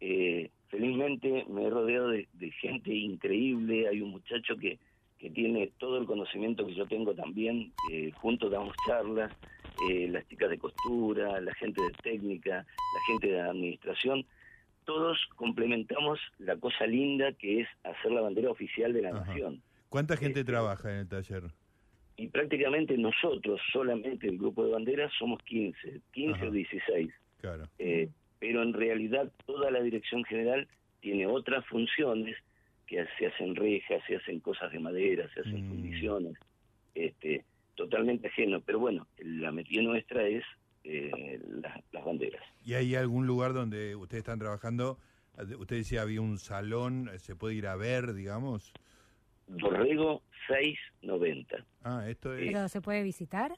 Eh, 0.01 0.51
felizmente 0.69 1.45
me 1.49 1.65
he 1.65 1.71
rodeado 1.71 2.09
de, 2.09 2.29
de 2.33 2.51
gente 2.53 2.95
increíble. 2.95 3.89
Hay 3.89 4.01
un 4.01 4.11
muchacho 4.11 4.57
que, 4.57 4.79
que 5.19 5.31
tiene 5.31 5.71
todo 5.79 5.99
el 5.99 6.07
conocimiento 6.07 6.67
que 6.67 6.75
yo 6.75 6.87
tengo 6.87 7.15
también. 7.15 7.73
Eh, 7.93 8.11
juntos 8.13 8.51
damos 8.51 8.75
charlas. 8.87 9.33
Eh, 9.91 10.09
las 10.09 10.27
chicas 10.29 10.51
de 10.51 10.59
costura, 10.59 11.41
la 11.41 11.55
gente 11.55 11.81
de 11.83 11.91
técnica, 12.03 12.57
la 12.67 13.01
gente 13.07 13.29
de 13.29 13.41
administración. 13.41 14.25
Todos 14.85 15.19
complementamos 15.37 16.19
la 16.39 16.57
cosa 16.57 16.87
linda 16.87 17.33
que 17.33 17.61
es 17.63 17.69
hacer 17.85 18.13
la 18.13 18.21
bandera 18.21 18.51
oficial 18.51 18.93
de 18.93 19.03
la 19.03 19.11
Ajá. 19.11 19.25
nación 19.27 19.63
¿cuánta 19.89 20.17
gente 20.17 20.41
Este- 20.41 20.53
trabaja 20.53 20.91
en 20.93 20.99
el 21.01 21.09
taller? 21.09 21.43
y 22.19 22.29
prácticamente 22.29 22.97
nosotros, 22.97 23.61
solamente 23.73 24.27
el 24.27 24.39
grupo 24.39 24.65
de 24.65 24.73
banderas, 24.73 25.13
somos 25.19 25.43
15, 25.43 26.01
15 26.13 26.37
Ajá. 26.39 26.47
o 26.47 26.51
16. 26.51 27.13
Claro. 27.41 27.65
Eh, 27.79 28.09
pero 28.39 28.63
en 28.63 28.73
realidad 28.73 29.31
toda 29.45 29.71
la 29.71 29.81
dirección 29.83 30.25
general 30.25 30.67
tiene 31.01 31.27
otras 31.27 31.67
funciones 31.67 32.37
que 32.87 33.05
se 33.19 33.27
hacen 33.27 33.55
rejas, 33.55 34.03
se 34.07 34.17
hacen 34.17 34.41
cosas 34.41 34.73
de 34.73 34.79
madera, 34.79 35.29
se 35.35 35.41
hacen 35.41 35.67
Mm. 35.67 35.69
fundiciones, 35.69 36.39
este, 36.95 37.45
totalmente 37.77 38.29
ajeno. 38.29 38.61
Pero 38.61 38.81
bueno, 38.81 39.07
la 39.19 39.53
metida 39.53 39.83
nuestra 39.83 40.27
es 40.27 40.45
eh, 40.85 41.41
las, 41.63 41.81
las 41.93 42.05
banderas. 42.05 42.43
¿Y 42.65 42.75
hay 42.75 42.95
algún 42.95 43.27
lugar 43.27 43.53
donde 43.53 43.95
ustedes 43.95 44.23
están 44.23 44.39
trabajando? 44.39 44.99
Usted 45.59 45.77
decía 45.77 46.03
había 46.03 46.21
un 46.21 46.39
salón, 46.39 47.11
¿se 47.19 47.37
puede 47.37 47.55
ir 47.55 47.67
a 47.67 47.77
ver, 47.77 48.15
digamos? 48.15 48.73
Dorrego 49.47 50.23
690. 50.49 51.65
Ah, 51.85 52.09
esto 52.09 52.35
es... 52.35 52.47
¿Pero 52.47 52.69
se 52.69 52.81
puede 52.81 53.03
visitar? 53.03 53.53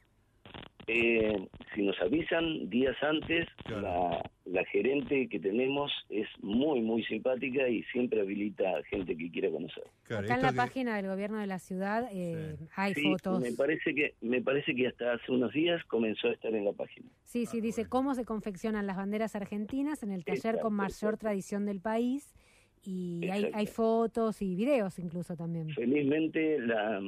Eh, 0.91 1.47
si 1.75 1.83
nos 1.83 2.01
avisan 2.01 2.71
días 2.71 2.97
antes, 3.03 3.47
Claro. 3.65 3.83
la, 3.83 4.31
la 4.47 4.65
gerente 4.65 5.29
que 5.29 5.39
tenemos 5.39 5.93
es 6.09 6.27
muy, 6.41 6.81
muy 6.81 7.05
simpática 7.05 7.69
y 7.69 7.83
siempre 7.93 8.23
habilita 8.23 8.79
a 8.79 8.83
gente 8.85 9.15
que 9.15 9.31
quiera 9.31 9.51
conocer. 9.51 9.85
claro, 10.05 10.25
Acá 10.25 10.37
en 10.37 10.43
la 10.43 10.51
que- 10.53 10.57
página 10.57 10.97
del 10.97 11.09
gobierno 11.09 11.39
de 11.41 11.47
la 11.47 11.59
ciudad 11.59 12.09
eh, 12.11 12.57
Sí. 12.59 12.65
hay 12.75 12.95
Sí, 12.95 13.03
fotos. 13.03 13.43
me 13.43 13.53
parece 13.53 13.95
que 13.95 14.15
me 14.23 14.41
parece 14.41 14.75
que 14.75 14.87
hasta 14.87 15.13
hace 15.13 15.31
unos 15.31 15.53
días 15.53 15.85
comenzó 15.85 16.29
a 16.29 16.33
estar 16.33 16.55
en 16.55 16.65
la 16.65 16.73
página. 16.73 17.11
Sí, 17.23 17.45
sí, 17.45 17.59
Ah, 17.59 17.63
dice 17.63 17.83
bueno. 17.83 17.91
cómo 17.91 18.15
se 18.15 18.25
confeccionan 18.25 18.87
las 18.87 18.97
banderas 18.97 19.37
argentinas 19.37 20.03
en 20.03 20.11
el 20.13 20.25
taller 20.25 20.39
Exacto, 20.39 20.63
con 20.63 20.73
mayor 20.73 21.19
tradición 21.19 21.67
del 21.67 21.81
país. 21.83 22.35
Y 22.83 23.29
hay, 23.29 23.51
hay 23.53 23.67
fotos 23.67 24.41
y 24.41 24.55
videos 24.55 24.99
incluso 24.99 25.37
también. 25.37 25.69
Felizmente 25.75 26.59
la, 26.61 26.99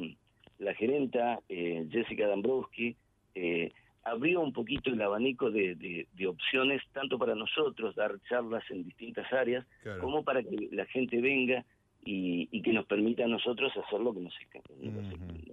la 0.59 0.75
gerenta 0.75 1.41
eh, 1.49 1.87
Jessica 1.91 2.27
Dambrowski 2.27 2.95
eh, 3.35 3.73
abrió 4.05 4.41
un 4.41 4.53
poquito 4.53 4.91
el 4.91 5.01
abanico 5.03 5.51
de, 5.51 5.75
de- 5.75 6.09
de 6.13 6.27
opciones 6.27 6.83
tanto 6.93 7.19
para 7.19 7.35
nosotros 7.35 7.95
dar 7.95 8.19
charlas 8.29 8.65
en 8.71 8.85
distintas 8.85 9.31
áreas 9.33 9.67
claro. 9.83 10.01
como 10.01 10.25
para 10.25 10.43
que 10.43 10.69
la 10.73 10.87
gente 10.87 11.21
venga 11.21 11.65
y, 12.03 12.49
y 12.51 12.63
que 12.63 12.73
nos 12.73 12.87
permita 12.87 13.25
a 13.25 13.29
nosotros 13.29 13.71
hacer 13.77 14.01
lo 14.01 14.15
que 14.15 14.21
nos, 14.21 14.35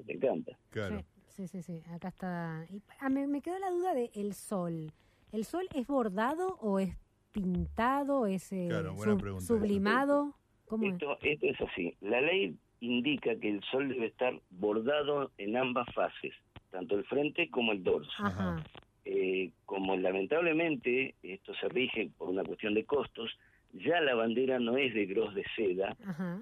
encanta. 0.08 0.58
Claro. 0.70 1.04
Sí, 1.28 1.48
sí, 1.48 1.62
sí, 1.62 1.84
acá 1.94 2.08
está. 2.08 2.66
Y, 2.72 2.82
ah, 3.00 3.10
me, 3.10 3.28
me 3.28 3.42
quedó 3.42 3.60
la 3.60 3.70
duda 3.70 3.94
de 3.94 4.10
el 4.16 4.34
sol. 4.34 4.92
¿El 5.32 5.44
sol 5.46 5.68
es 5.76 5.86
bordado 5.88 6.58
o 6.62 6.80
es 6.80 6.96
pintado? 7.32 8.26
¿Es 8.26 8.52
eh, 8.52 8.68
Claro, 8.70 8.94
buena 8.96 9.18
pregunta 9.18 9.44
esa. 9.44 9.54
sublimado? 9.54 10.34
¿Cómo 10.66 10.86
es? 10.88 10.94
Esto, 10.94 11.18
esto 11.22 11.46
es 11.46 11.62
así. 11.62 11.96
La 12.02 12.22
ley 12.22 12.56
indica 12.80 13.36
que 13.36 13.50
el 13.50 13.63
sol 13.66 13.88
debe 13.90 14.08
estar 14.08 14.40
bordado 14.50 15.32
en 15.38 15.58
ambas 15.58 15.88
fases, 15.94 16.34
tanto 16.78 16.96
el 16.96 17.06
frente 17.06 17.50
como 17.50 17.72
el 17.72 17.84
dorso. 17.84 18.12
Ajá. 18.20 18.63
Eh, 19.04 19.50
como 19.66 19.98
lamentablemente 19.98 21.16
esto 21.24 21.56
se 21.56 21.68
rige 21.70 22.12
por 22.16 22.30
una 22.30 22.44
cuestión 22.44 22.76
de 22.76 22.86
costos, 22.86 23.32
ya 23.74 24.00
la 24.00 24.13
bandera 24.13 24.60
no 24.60 24.78
es 24.78 24.94
de 24.94 25.08
gros 25.08 25.34
de 25.34 25.44
seda, 25.56 25.98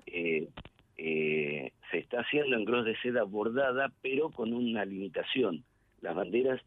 eh, 0.08 0.50
eh, 0.98 1.71
se 1.89 1.98
está 2.00 2.19
haciendo 2.19 2.58
en 2.58 2.65
gros 2.65 2.84
de 2.84 2.98
seda 2.98 3.24
bordada, 3.24 3.93
pero 4.02 4.30
con 4.30 4.52
una 4.52 4.84
limitación. 4.84 5.63
Las 6.02 6.15
banderas 6.15 6.62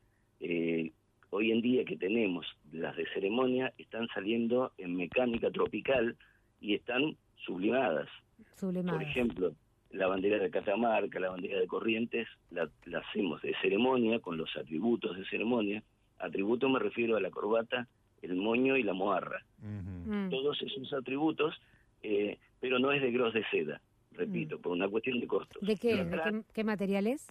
hoy 1.30 1.52
en 1.52 1.60
día 1.60 1.84
que 1.84 1.98
tenemos, 1.98 2.46
las 2.72 2.96
de 2.96 3.06
ceremonia, 3.12 3.74
están 3.76 4.08
saliendo 4.14 4.72
en 4.78 4.96
mecánica 4.96 5.50
tropical 5.50 6.16
y 6.58 6.74
están 6.74 7.18
sublimadas. 7.44 8.08
Sublimado. 8.56 8.96
Por 8.96 9.06
ejemplo, 9.06 9.52
la 9.90 10.06
bandera 10.06 10.38
de 10.38 10.50
Catamarca, 10.50 11.18
la 11.20 11.30
bandera 11.30 11.58
de 11.58 11.66
Corrientes, 11.66 12.28
la, 12.50 12.68
la 12.86 12.98
hacemos 12.98 13.40
de 13.42 13.54
ceremonia 13.62 14.18
con 14.20 14.36
los 14.36 14.54
atributos 14.56 15.16
de 15.16 15.24
ceremonia. 15.26 15.82
Atributo 16.18 16.68
me 16.68 16.78
refiero 16.78 17.16
a 17.16 17.20
la 17.20 17.30
corbata, 17.30 17.88
el 18.22 18.34
moño 18.34 18.76
y 18.76 18.82
la 18.82 18.92
moarra. 18.92 19.44
Mm, 19.58 20.28
Todos 20.30 20.60
esos 20.62 20.92
atributos, 20.92 21.54
eh, 22.02 22.38
pero 22.60 22.78
no 22.78 22.92
es 22.92 23.00
de 23.00 23.10
gros 23.12 23.32
de 23.32 23.44
seda, 23.50 23.80
repito, 24.12 24.58
por 24.60 24.72
una 24.72 24.88
cuestión 24.88 25.20
de 25.20 25.26
costos. 25.26 25.62
¿De 25.66 25.76
qué? 25.76 26.04
¿De 26.04 26.18
qué, 26.20 26.42
qué 26.52 26.64
material 26.64 27.06
es? 27.06 27.26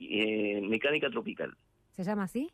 eh, 0.00 0.60
mecánica 0.62 1.10
tropical. 1.10 1.54
¿Se 1.92 2.02
llama 2.04 2.22
así? 2.24 2.50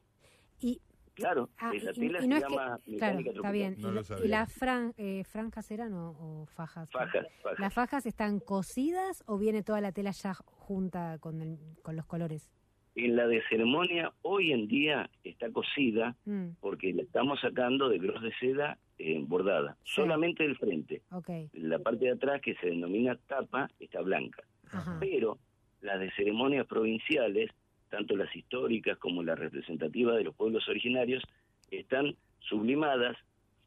Y, 0.60 0.80
Claro, 1.16 1.48
ah, 1.58 1.72
la 1.72 1.90
y- 1.92 1.94
tela 1.94 2.22
y 2.22 2.28
no 2.28 2.36
se 2.36 2.42
es 2.42 2.44
que- 2.44 2.54
llama 2.54 2.78
claro, 2.98 3.18
está 3.20 3.50
bien. 3.52 3.76
No 3.78 3.90
¿Y, 4.22 4.28
las 4.28 4.52
fran, 4.52 4.92
eh, 4.98 5.24
franjas 5.24 5.70
eran 5.70 5.94
o, 5.94 6.10
o 6.10 6.46
fajas? 6.46 6.90
Fajas, 6.90 7.26
fajas. 7.42 7.58
¿Las 7.58 7.72
fajas 7.74 8.04
están 8.06 8.38
cosidas 8.38 9.24
o 9.26 9.38
viene 9.38 9.62
toda 9.62 9.80
la 9.80 9.92
tela 9.92 10.10
ya 10.10 10.34
junta 10.34 11.18
con, 11.20 11.40
el- 11.40 11.58
con 11.82 11.96
los 11.96 12.04
colores? 12.06 12.50
En 12.94 13.16
la 13.16 13.26
de 13.26 13.42
ceremonia, 13.48 14.12
hoy 14.22 14.52
en 14.52 14.68
día 14.68 15.10
está 15.24 15.50
cosida 15.50 16.16
Mm, 16.26 16.50
porque 16.60 16.92
la 16.92 17.02
estamos 17.02 17.40
sacando 17.40 17.88
de 17.88 17.98
gros 17.98 18.22
de 18.22 18.32
seda 18.38 18.78
eh, 18.98 19.22
bordada, 19.26 19.76
Sí. 19.84 19.92
solamente 19.96 20.42
del 20.42 20.56
frente. 20.56 21.02
ok, 21.10 21.28
La 21.52 21.78
parte 21.78 22.06
de 22.06 22.12
atrás, 22.12 22.40
que 22.40 22.54
se 22.56 22.68
denomina 22.68 23.18
tapa, 23.26 23.68
está 23.80 24.00
blanca. 24.00 24.42
ajá. 24.72 24.96
Pero 25.00 25.38
las 25.82 26.00
de 26.00 26.10
ceremonias 26.12 26.66
provinciales, 26.66 27.50
tanto 27.90 28.16
las 28.16 28.34
históricas 28.34 28.98
como 28.98 29.22
las 29.22 29.38
representativas 29.38 30.16
de 30.16 30.24
los 30.24 30.34
pueblos 30.34 30.68
originarios, 30.68 31.22
están 31.70 32.14
sublimadas, 32.40 33.16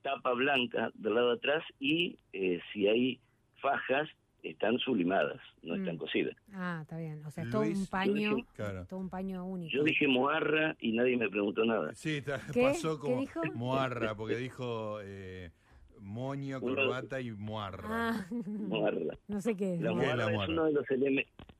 tapa 0.01 0.33
blanca 0.33 0.91
del 0.95 1.15
lado 1.15 1.29
de 1.29 1.35
atrás 1.35 1.63
y 1.79 2.17
eh, 2.33 2.59
si 2.73 2.87
hay 2.87 3.19
fajas, 3.61 4.07
están 4.41 4.77
sublimadas, 4.79 5.39
no 5.63 5.75
están 5.75 5.95
Mm. 5.95 5.99
cosidas. 5.99 6.35
Ah, 6.53 6.79
está 6.83 6.97
bien. 6.97 7.25
O 7.25 7.31
sea, 7.31 7.43
es 7.43 7.49
todo 7.49 7.61
un 7.63 7.85
paño, 7.87 8.15
yo 8.15 8.35
dije- 8.37 8.47
Claro. 8.55 8.85
todo 8.85 8.99
un 9.01 9.09
paño 9.09 9.45
único. 9.45 9.69
Yo 9.69 9.83
dije 9.83 10.07
moarra 10.07 10.77
y 10.79 10.93
nadie 10.93 11.17
me 11.17 11.29
preguntó 11.29 11.65
nada. 11.65 11.93
Sí, 11.93 12.17
está- 12.17 12.39
¿Qué? 12.53 12.61
pasó 12.61 12.95
¿Qué 12.95 13.01
como 13.01 13.19
dijo? 13.21 13.41
moarra, 13.55 14.15
porque 14.15 14.37
dijo 14.37 14.99
eh, 15.03 15.51
moño, 15.99 16.61
corbata 16.61 17.19
y 17.19 17.31
moarra. 17.31 17.87
Ah, 17.91 18.27
Moarra. 18.47 19.17
no 19.27 19.41
sé 19.41 19.57
qué 19.57 19.73
es. 19.75 19.81
La 19.81 19.89
¿Qué 19.89 19.95
es 19.95 20.01
moarra 20.15 20.31
es 20.43 20.49
uno 20.49 20.65
de 20.65 20.71
los, 20.71 20.85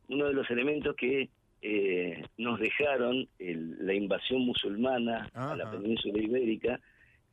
uno 0.07 0.25
de 0.27 0.33
los 0.33 0.49
elementos 0.49 0.95
que 0.95 1.29
eh, 1.61 2.25
nos 2.37 2.59
dejaron 2.59 3.27
el- 3.39 3.85
la 3.85 3.93
invasión 3.93 4.41
musulmana 4.41 5.29
a 5.33 5.55
la 5.55 5.69
península 5.71 6.19
ibérica. 6.21 6.79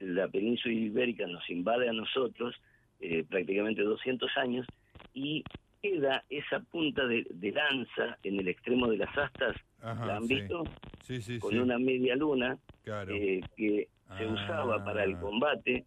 La 0.01 0.29
península 0.29 0.75
ibérica 0.75 1.27
nos 1.27 1.49
invade 1.51 1.89
a 1.89 1.93
nosotros 1.93 2.55
eh, 3.01 3.25
prácticamente 3.29 3.83
200 3.83 4.31
años 4.39 4.67
y 5.13 5.45
queda 5.83 6.25
esa 6.31 6.61
punta 6.61 7.07
de, 7.07 7.27
de 7.31 7.53
lanza 7.53 8.19
en 8.23 8.41
el 8.41 8.49
extremo 8.49 8.89
de 8.89 8.97
las 8.97 9.17
astas, 9.19 9.55
Ajá, 9.83 10.07
¿la 10.07 10.17
han 10.17 10.27
sí. 10.27 10.35
visto? 10.37 10.65
Sí, 11.03 11.21
sí, 11.21 11.39
Con 11.39 11.59
una 11.59 11.79
media 11.79 12.17
luna 12.17 12.59
Claro. 12.83 13.15
eh, 13.15 13.43
que 13.57 13.89
se 14.17 14.25
Ah. 14.25 14.29
usaba 14.29 14.83
para 14.85 15.05
el 15.05 15.19
combate 15.19 15.85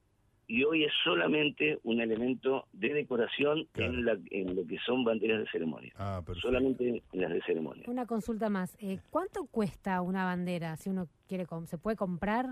y 0.49 0.63
hoy 0.63 0.83
es 0.83 0.91
solamente 1.03 1.77
un 1.83 2.01
elemento 2.01 2.65
de 2.73 2.91
decoración 2.93 3.65
Claro. 3.71 3.93
en, 3.93 4.03
la, 4.05 4.17
en 4.31 4.55
lo 4.55 4.65
que 4.67 4.77
son 4.85 5.03
banderas 5.05 5.39
de 5.39 5.47
ceremonia, 5.49 5.93
ah, 5.97 6.21
solamente 6.41 7.03
en 7.13 7.21
las 7.21 7.31
de 7.31 7.41
ceremonia. 7.43 7.85
Una 7.87 8.05
consulta 8.05 8.49
más. 8.49 8.75
Eh, 8.81 8.99
¿Cuánto 9.11 9.45
cuesta 9.45 10.01
una 10.01 10.25
bandera? 10.25 10.75
Si 10.75 10.89
uno 10.89 11.07
quiere, 11.27 11.45
¿se 11.65 11.77
puede 11.77 11.95
comprar? 11.95 12.47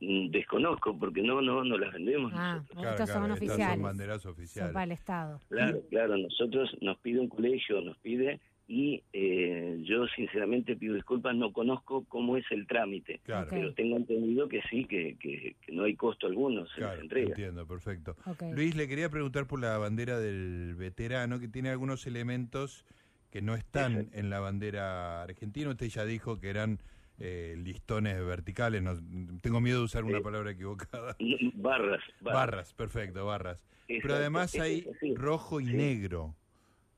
Mm, 0.00 0.30
Desconozco 0.30 0.98
porque 0.98 1.22
no 1.22 1.40
no 1.40 1.64
no 1.64 1.78
las 1.78 1.92
vendemos 1.94 2.30
Ah, 2.34 2.56
nosotros. 2.56 2.76
Claro, 2.76 2.90
estas 2.90 3.10
claro, 3.10 3.20
son 3.22 3.32
estas 3.32 3.42
oficiales. 3.48 3.74
son 3.74 3.82
banderas 3.82 4.22
Son 4.22 4.32
oficiales. 4.32 4.72
para 4.74 4.84
el 4.84 4.92
Estado. 4.92 5.40
Claro, 5.48 5.80
claro, 5.88 6.16
nosotros 6.18 6.76
nos 6.82 6.98
pide 6.98 7.20
un 7.20 7.28
colegio, 7.28 7.80
nos 7.80 7.96
pide 7.98 8.38
y 8.66 9.02
eh, 9.12 9.78
yo 9.84 10.06
sinceramente 10.08 10.74
pido 10.76 10.94
disculpas, 10.94 11.36
no 11.36 11.52
conozco 11.52 12.04
cómo 12.08 12.36
es 12.36 12.44
el 12.50 12.66
trámite, 12.66 13.20
Claro, 13.24 13.48
pero 13.50 13.74
tengo 13.74 13.96
entendido 13.96 14.48
que 14.48 14.62
sí, 14.70 14.84
que, 14.86 15.16
que, 15.18 15.56
que 15.60 15.72
no 15.72 15.84
hay 15.84 15.94
costo 15.96 16.26
alguno, 16.26 16.66
se 16.68 16.76
claro, 16.76 17.02
entrega. 17.02 17.28
entiendo, 17.28 17.66
perfecto. 17.66 18.16
Luis, 18.52 18.74
le 18.74 18.88
quería 18.88 19.10
preguntar 19.10 19.46
por 19.46 19.60
la 19.60 19.76
bandera 19.78 20.18
del 20.18 20.74
veterano, 20.76 21.38
que 21.40 21.48
tiene 21.48 21.68
algunos 21.70 22.06
elementos 22.06 22.84
que 23.30 23.42
no 23.42 23.54
están 23.54 23.92
Exacto. 23.96 24.18
en 24.18 24.30
la 24.30 24.40
bandera 24.40 25.22
argentina. 25.24 25.68
Usted 25.70 25.88
ya 25.88 26.04
dijo 26.04 26.38
que 26.40 26.48
eran 26.50 26.78
eh, 27.18 27.56
listones 27.58 28.24
verticales. 28.24 28.80
No, 28.82 28.94
tengo 29.40 29.60
miedo 29.60 29.78
de 29.80 29.84
usar 29.84 30.04
una 30.04 30.18
Sí. 30.18 30.24
palabra 30.24 30.52
equivocada. 30.52 31.16
Barras, 31.54 32.00
barras. 32.20 32.34
Barras, 32.34 32.74
perfecto, 32.74 33.26
barras. 33.26 33.66
Pero 33.88 34.14
además 34.14 34.54
hay 34.58 34.86
rojo 35.16 35.60
y 35.60 35.66
Sí. 35.66 35.72
negro. 35.74 36.34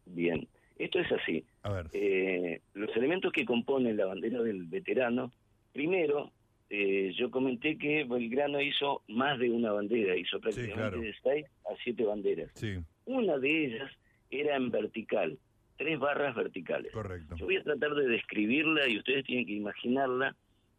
Bien, 0.05 0.47
esto 0.79 0.99
es 1.01 1.11
así. 1.13 1.45
A 1.63 1.73
ver. 1.73 1.87
Eh, 1.93 2.61
los 2.75 2.95
elementos 2.97 3.33
que 3.33 3.45
componen 3.45 3.97
la 3.97 4.07
bandera 4.07 4.43
del 4.43 4.65
veterano, 4.65 5.33
primero, 5.73 6.33
eh, 6.69 7.13
yo 7.17 7.31
comenté 7.31 7.79
que 7.79 8.05
Belgrano 8.05 8.61
hizo 8.61 9.03
más 9.09 9.39
de 9.39 9.51
una 9.51 9.73
bandera, 9.73 10.17
hizo 10.17 10.41
prácticamente 10.41 10.77
claro. 10.77 11.01
de 11.01 11.15
seis 11.23 11.47
a 11.71 11.77
siete 11.83 12.05
banderas. 12.05 12.51
Sí, 12.55 12.77
Una 13.05 13.39
de 13.39 13.67
ellas 13.67 13.91
era 14.31 14.57
en 14.57 14.71
vertical, 14.71 15.39
tres 15.77 15.99
barras 15.99 16.35
verticales. 16.35 16.93
correcto. 16.93 17.37
Yo 17.37 17.47
voy 17.47 17.57
a 17.57 17.63
tratar 17.63 17.95
de 17.95 18.09
describirla 18.09 18.89
y 18.89 18.99
ustedes 18.99 19.25
tienen 19.25 19.47
que 19.47 19.53
imaginarla, 19.53 20.35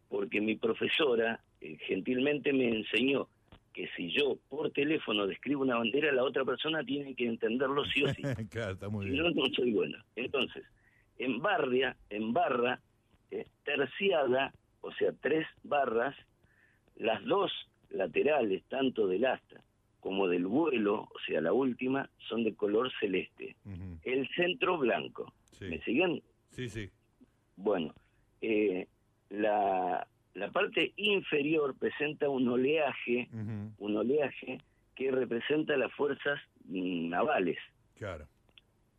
porque 0.08 0.40
mi 0.40 0.56
profesora 0.56 1.40
eh, 1.60 1.76
gentilmente 1.86 2.52
me 2.52 2.68
enseñó 2.68 3.28
que 3.72 3.88
si 3.96 4.10
yo 4.10 4.38
por 4.48 4.70
teléfono 4.72 5.26
describo 5.26 5.62
una 5.62 5.76
bandera, 5.78 6.12
la 6.12 6.24
otra 6.24 6.44
persona 6.44 6.82
tiene 6.84 7.14
que 7.14 7.26
entenderlo 7.26 7.84
sí 7.86 8.02
o 8.04 8.12
sí. 8.14 8.22
claro, 8.50 8.72
está 8.72 8.88
muy 8.88 9.06
Si 9.06 9.12
bien. 9.12 9.22
no, 9.24 9.30
no 9.30 9.44
soy 9.54 9.72
bueno. 9.72 9.98
Entonces, 10.16 10.64
en 11.18 11.40
barria, 11.40 11.96
en 12.10 12.32
barra, 12.32 12.80
eh, 13.30 13.46
terciada, 13.64 14.52
o 14.80 14.92
sea, 14.92 15.12
tres 15.20 15.46
barras, 15.62 16.16
las 16.96 17.24
dos 17.24 17.52
laterales, 17.90 18.64
tanto 18.68 19.06
del 19.06 19.24
asta 19.24 19.62
como 20.00 20.28
del 20.28 20.46
vuelo, 20.46 21.02
o 21.02 21.18
sea, 21.26 21.40
la 21.40 21.52
última, 21.52 22.08
son 22.28 22.44
de 22.44 22.54
color 22.54 22.90
celeste. 23.00 23.56
El 24.04 24.28
centro 24.30 24.78
blanco. 24.78 25.32
¿Me 25.60 25.80
siguen? 25.82 26.22
sí, 26.50 26.68
sí. 26.68 26.88
Bueno, 27.56 27.92
eh, 28.40 28.86
la, 29.30 30.06
la 30.38 30.50
parte 30.50 30.92
inferior 30.96 31.74
presenta 31.78 32.28
un 32.28 32.48
oleaje, 32.48 33.28
un 33.78 33.96
oleaje 33.96 34.58
que 34.94 35.10
representa 35.10 35.76
las 35.76 35.92
fuerzas 35.92 36.40
mm, 36.64 37.08
navales. 37.10 37.58
Claro. 37.96 38.26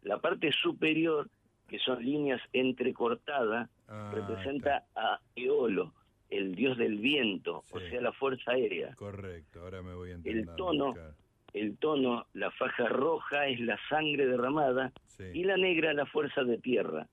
La 0.03 0.19
parte 0.19 0.51
superior, 0.51 1.29
que 1.67 1.79
son 1.79 2.03
líneas 2.03 2.41
entrecortadas, 2.53 3.69
Ah, 3.91 4.11
representa 4.13 4.83
a 4.95 5.19
Eolo, 5.35 5.93
el 6.29 6.53
dios 6.53 6.77
del 6.77 6.99
viento, 6.99 7.63
o 7.71 7.79
sea, 7.79 7.99
la 8.01 8.11
fuerza 8.13 8.51
aérea. 8.51 8.93
Correcto, 8.95 9.61
ahora 9.61 9.81
me 9.81 9.95
voy 9.95 10.11
entendiendo. 10.11 10.55
tono, 10.55 10.93
claro. 10.93 11.15
El 11.53 11.75
tono, 11.77 12.27
la 12.33 12.51
faja 12.51 12.87
roja 12.87 13.47
es 13.47 13.59
la 13.61 13.79
sangre 13.89 14.27
derramada 14.27 14.91
Sí. 15.07 15.23
y 15.33 15.43
la 15.43 15.57
negra 15.57 15.91
la 15.93 16.05
fuerza 16.05 16.43
de 16.43 16.59
tierra. 16.59 17.07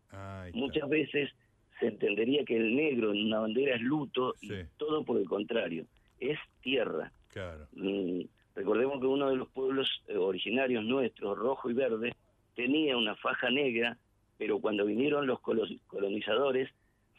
Muchas 0.53 0.87
veces 0.91 1.33
se 1.81 1.87
entendería 1.89 2.45
que 2.45 2.57
el 2.57 2.75
negro 2.75 3.13
en 3.13 3.27
una 3.27 3.41
bandera 3.41 3.75
es 3.77 3.83
luto 3.83 4.35
Sí. 4.41 4.49
y 4.53 4.65
todo 4.77 5.05
por 5.05 5.19
el 5.19 5.27
contrario, 5.29 5.87
es 6.21 6.39
tierra. 6.63 7.13
Claro. 7.29 7.67
Mm, 7.73 8.23
recordemos 8.55 9.01
que 9.01 9.07
uno 9.07 9.29
de 9.31 9.37
los 9.37 9.49
pueblos 9.51 10.03
eh, 10.09 10.17
originarios 10.17 10.85
nuestros, 10.85 11.37
rojo 11.39 11.71
y 11.71 11.75
verde, 11.75 12.15
tenía 12.55 12.97
una 12.97 13.15
faja 13.17 13.51
negra, 13.51 13.99
pero 14.39 14.59
cuando 14.61 14.87
vinieron 14.87 15.27
los 15.27 15.41
colo- 15.41 15.67
colonizadores 15.87 16.71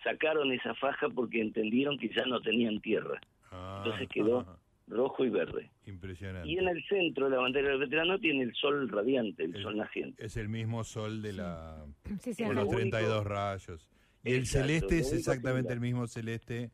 sacaron 0.04 0.52
esa 0.52 0.74
faja 0.76 1.10
porque 1.10 1.42
entendieron 1.42 1.98
que 1.98 2.10
ya 2.10 2.26
no 2.26 2.40
tenían 2.42 2.80
tierra, 2.82 3.20
Ah, 3.52 3.82
Entonces 3.86 4.10
quedó- 4.10 4.46
rojo 4.90 5.24
y 5.26 5.30
verde. 5.30 5.70
Impresionante. 5.86 6.50
Y 6.50 6.58
en 6.58 6.68
el 6.68 6.84
centro 6.88 7.30
la 7.30 7.38
bandera 7.40 7.70
del 7.70 7.80
veterano 7.80 8.18
tiene 8.20 8.44
el 8.44 8.54
sol 8.56 8.88
radiante, 8.90 9.44
el 9.44 9.56
El- 9.56 9.62
sol 9.64 9.78
naciente. 9.78 10.26
Es 10.26 10.36
el 10.38 10.48
mismo 10.50 10.84
sol 10.84 11.22
de 11.22 11.32
Sí. 11.32 11.38
la... 11.38 11.86
Sí, 12.22 12.34
sí, 12.34 12.44
con 12.44 12.56
lo 12.56 12.62
los 12.64 12.70
acá- 12.74 12.82
único- 12.82 12.98
32 12.98 13.26
rayos. 13.26 13.90
El 14.28 14.40
Exacto, 14.42 14.68
celeste 14.68 15.00
es 15.00 15.14
exactamente 15.14 15.74
el 15.74 15.80
mismo 15.80 16.08
celeste 16.08 16.70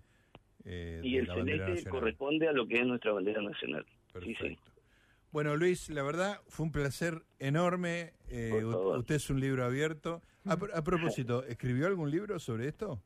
eh, 0.65 1.01
Y 1.03 1.17
el 1.17 1.27
celeste 1.27 1.89
corresponde 1.89 2.47
a 2.47 2.51
lo 2.51 2.67
que 2.67 2.79
es 2.79 2.85
nuestra 2.85 3.11
bandera 3.11 3.41
nacional. 3.41 3.85
Sí, 4.13 4.19
sí. 4.25 4.33
Perfecto. 4.35 4.71
Bueno, 5.31 5.55
Luis, 5.57 5.89
la 5.89 6.03
verdad 6.03 6.37
fue 6.47 6.65
un 6.67 6.71
placer 6.71 7.23
enorme. 7.39 8.13
Eh, 8.29 8.63
usted 8.63 9.15
es 9.15 9.29
un 9.29 9.39
libro 9.39 9.65
abierto. 9.65 10.21
A, 10.45 10.57
pr- 10.57 10.69
a 10.75 10.83
propósito, 10.83 11.43
¿escribió 11.47 11.87
algún 11.87 12.11
libro 12.11 12.37
sobre 12.39 12.67
esto? 12.67 13.01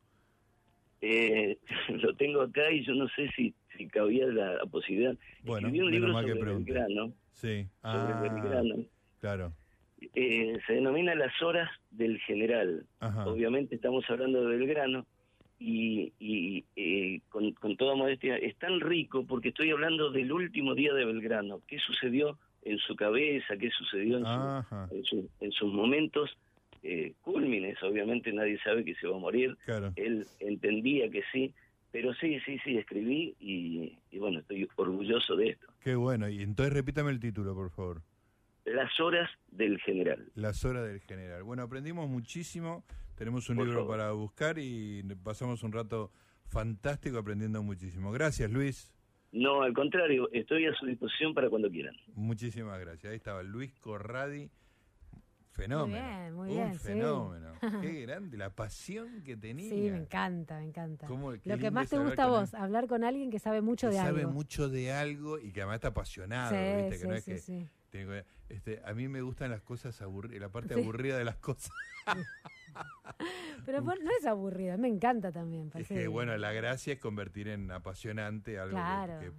Eh, 1.00 1.58
lo 1.88 2.14
tengo 2.16 2.42
acá 2.42 2.70
y 2.70 2.84
yo 2.84 2.92
no 2.94 3.08
sé 3.16 3.30
si, 3.36 3.54
si 3.76 3.86
cabía 3.88 4.26
la, 4.26 4.58
posibilidad. 4.66 5.16
Bueno, 5.42 5.68
Escribí 5.68 5.84
un 5.86 5.90
libro 5.90 6.08
que 6.08 6.28
sobre 6.28 6.40
pregunté. 6.40 6.72
Belgrano, 6.72 7.12
Sí. 7.32 7.66
sobre 7.82 8.12
Ah, 8.12 8.20
Belgrano. 8.22 8.84
claro. 9.20 9.52
Eh, 10.14 10.58
se 10.66 10.74
denomina 10.74 11.14
Las 11.14 11.40
Horas 11.42 11.68
del 11.90 12.18
General. 12.20 12.86
Ajá. 13.00 13.26
Obviamente 13.26 13.74
estamos 13.74 14.04
hablando 14.08 14.42
de 14.46 14.56
Belgrano 14.56 15.06
y, 15.58 16.12
y 16.20 16.64
eh, 16.76 17.20
con, 17.30 17.52
con 17.54 17.76
toda 17.76 17.94
modestia 17.96 18.36
es 18.36 18.56
tan 18.58 18.80
rico 18.80 19.24
porque 19.26 19.48
estoy 19.48 19.70
hablando 19.70 20.10
del 20.10 20.30
último 20.32 20.74
día 20.74 20.92
de 20.94 21.04
Belgrano. 21.04 21.60
¿Qué 21.66 21.78
sucedió 21.80 22.38
en 22.62 22.78
su 22.78 22.94
cabeza? 22.94 23.56
¿Qué 23.56 23.70
sucedió 23.70 24.18
en, 24.18 24.24
su- 24.24 24.94
en, 24.94 25.04
su- 25.04 25.30
en 25.40 25.52
sus 25.52 25.72
momentos 25.72 26.30
eh, 26.84 27.14
cúlmines? 27.22 27.82
Obviamente 27.82 28.32
nadie 28.32 28.58
sabe 28.62 28.84
que 28.84 28.94
se 28.94 29.08
va 29.08 29.16
a 29.16 29.20
morir. 29.20 29.56
Claro. 29.64 29.92
Él 29.96 30.26
entendía 30.38 31.10
que 31.10 31.22
sí, 31.32 31.52
pero 31.90 32.14
sí, 32.14 32.38
sí, 32.46 32.58
sí, 32.64 32.76
escribí 32.76 33.34
y, 33.40 33.98
y 34.12 34.18
bueno, 34.18 34.38
estoy 34.40 34.68
orgulloso 34.76 35.34
de 35.34 35.48
esto. 35.50 35.66
Qué 35.80 35.96
bueno. 35.96 36.28
Y 36.28 36.42
entonces 36.42 36.72
repítame 36.72 37.10
el 37.10 37.18
título, 37.18 37.54
por 37.54 37.70
favor. 37.70 38.02
Las 38.74 38.98
horas 39.00 39.28
del 39.50 39.78
general. 39.80 40.30
Las 40.34 40.64
horas 40.64 40.86
del 40.86 41.00
general. 41.00 41.42
Bueno, 41.42 41.62
aprendimos 41.62 42.08
muchísimo. 42.08 42.84
Tenemos 43.16 43.48
un 43.50 43.56
Por 43.56 43.66
libro 43.66 43.80
favor. 43.82 43.96
para 43.98 44.12
buscar 44.12 44.58
y 44.58 45.02
pasamos 45.22 45.62
un 45.62 45.72
rato 45.72 46.12
fantástico 46.46 47.18
aprendiendo 47.18 47.62
muchísimo. 47.62 48.12
Gracias, 48.12 48.50
Luis. 48.50 48.92
No, 49.32 49.62
al 49.62 49.74
contrario, 49.74 50.28
estoy 50.32 50.66
a 50.66 50.72
su 50.74 50.86
disposición 50.86 51.34
para 51.34 51.50
cuando 51.50 51.68
quieran. 51.70 51.94
Muchísimas 52.14 52.78
gracias. 52.80 53.10
Ahí 53.10 53.16
estaba 53.16 53.42
Luis 53.42 53.74
Corradi. 53.80 54.50
Fenómeno. 55.52 55.88
Muy 56.00 56.08
bien, 56.20 56.34
muy 56.34 56.48
un 56.50 56.54
bien, 56.56 56.74
sí. 56.74 56.86
fenómeno. 56.86 57.52
Qué 57.82 58.02
grande. 58.02 58.36
La 58.38 58.54
pasión 58.54 59.22
que 59.24 59.36
tenía. 59.36 59.68
Sí, 59.68 59.90
me 59.90 59.98
encanta, 59.98 60.58
me 60.60 60.66
encanta. 60.66 61.06
Cómo- 61.08 61.32
Lo 61.32 61.58
que 61.58 61.70
más 61.72 61.90
te 61.90 61.98
gusta 61.98 62.24
a 62.24 62.28
vos, 62.28 62.54
él. 62.54 62.60
hablar 62.60 62.86
con 62.86 63.02
alguien 63.02 63.28
que 63.30 63.40
sabe 63.40 63.60
mucho 63.60 63.88
Que 63.88 63.94
de 63.96 64.00
sabe 64.00 64.20
algo. 64.20 64.32
mucho 64.32 64.68
de 64.68 64.92
algo 64.92 65.38
y 65.40 65.50
que 65.52 65.60
además 65.62 65.76
está 65.76 65.88
apasionado. 65.88 66.50
sí, 66.50 66.56
¿viste? 66.76 66.90
Que 66.90 66.98
sí, 66.98 67.08
no 67.08 67.14
es 67.14 67.24
sí, 67.24 67.38
sí. 67.38 67.58
que- 67.58 67.77
este, 68.48 68.80
a 68.84 68.94
mí 68.94 69.08
me 69.08 69.22
gustan 69.22 69.50
las 69.50 69.62
cosas 69.62 70.00
aburridas, 70.02 70.40
la 70.40 70.48
parte 70.50 70.74
Sí. 70.74 70.80
aburrida 70.80 71.16
de 71.18 71.24
las 71.24 71.36
cosas. 71.38 71.72
Pero 73.66 73.80
no 73.82 74.10
es 74.18 74.26
aburrida, 74.26 74.76
me 74.76 74.88
encanta 74.88 75.32
también. 75.32 75.70
Es 75.74 75.88
que, 75.88 76.06
bueno, 76.08 76.36
la 76.36 76.52
gracia 76.52 76.92
es 76.94 76.98
convertir 77.00 77.48
en 77.48 77.70
apasionante 77.70 78.58
algo 78.58 78.76
que, 79.20 79.32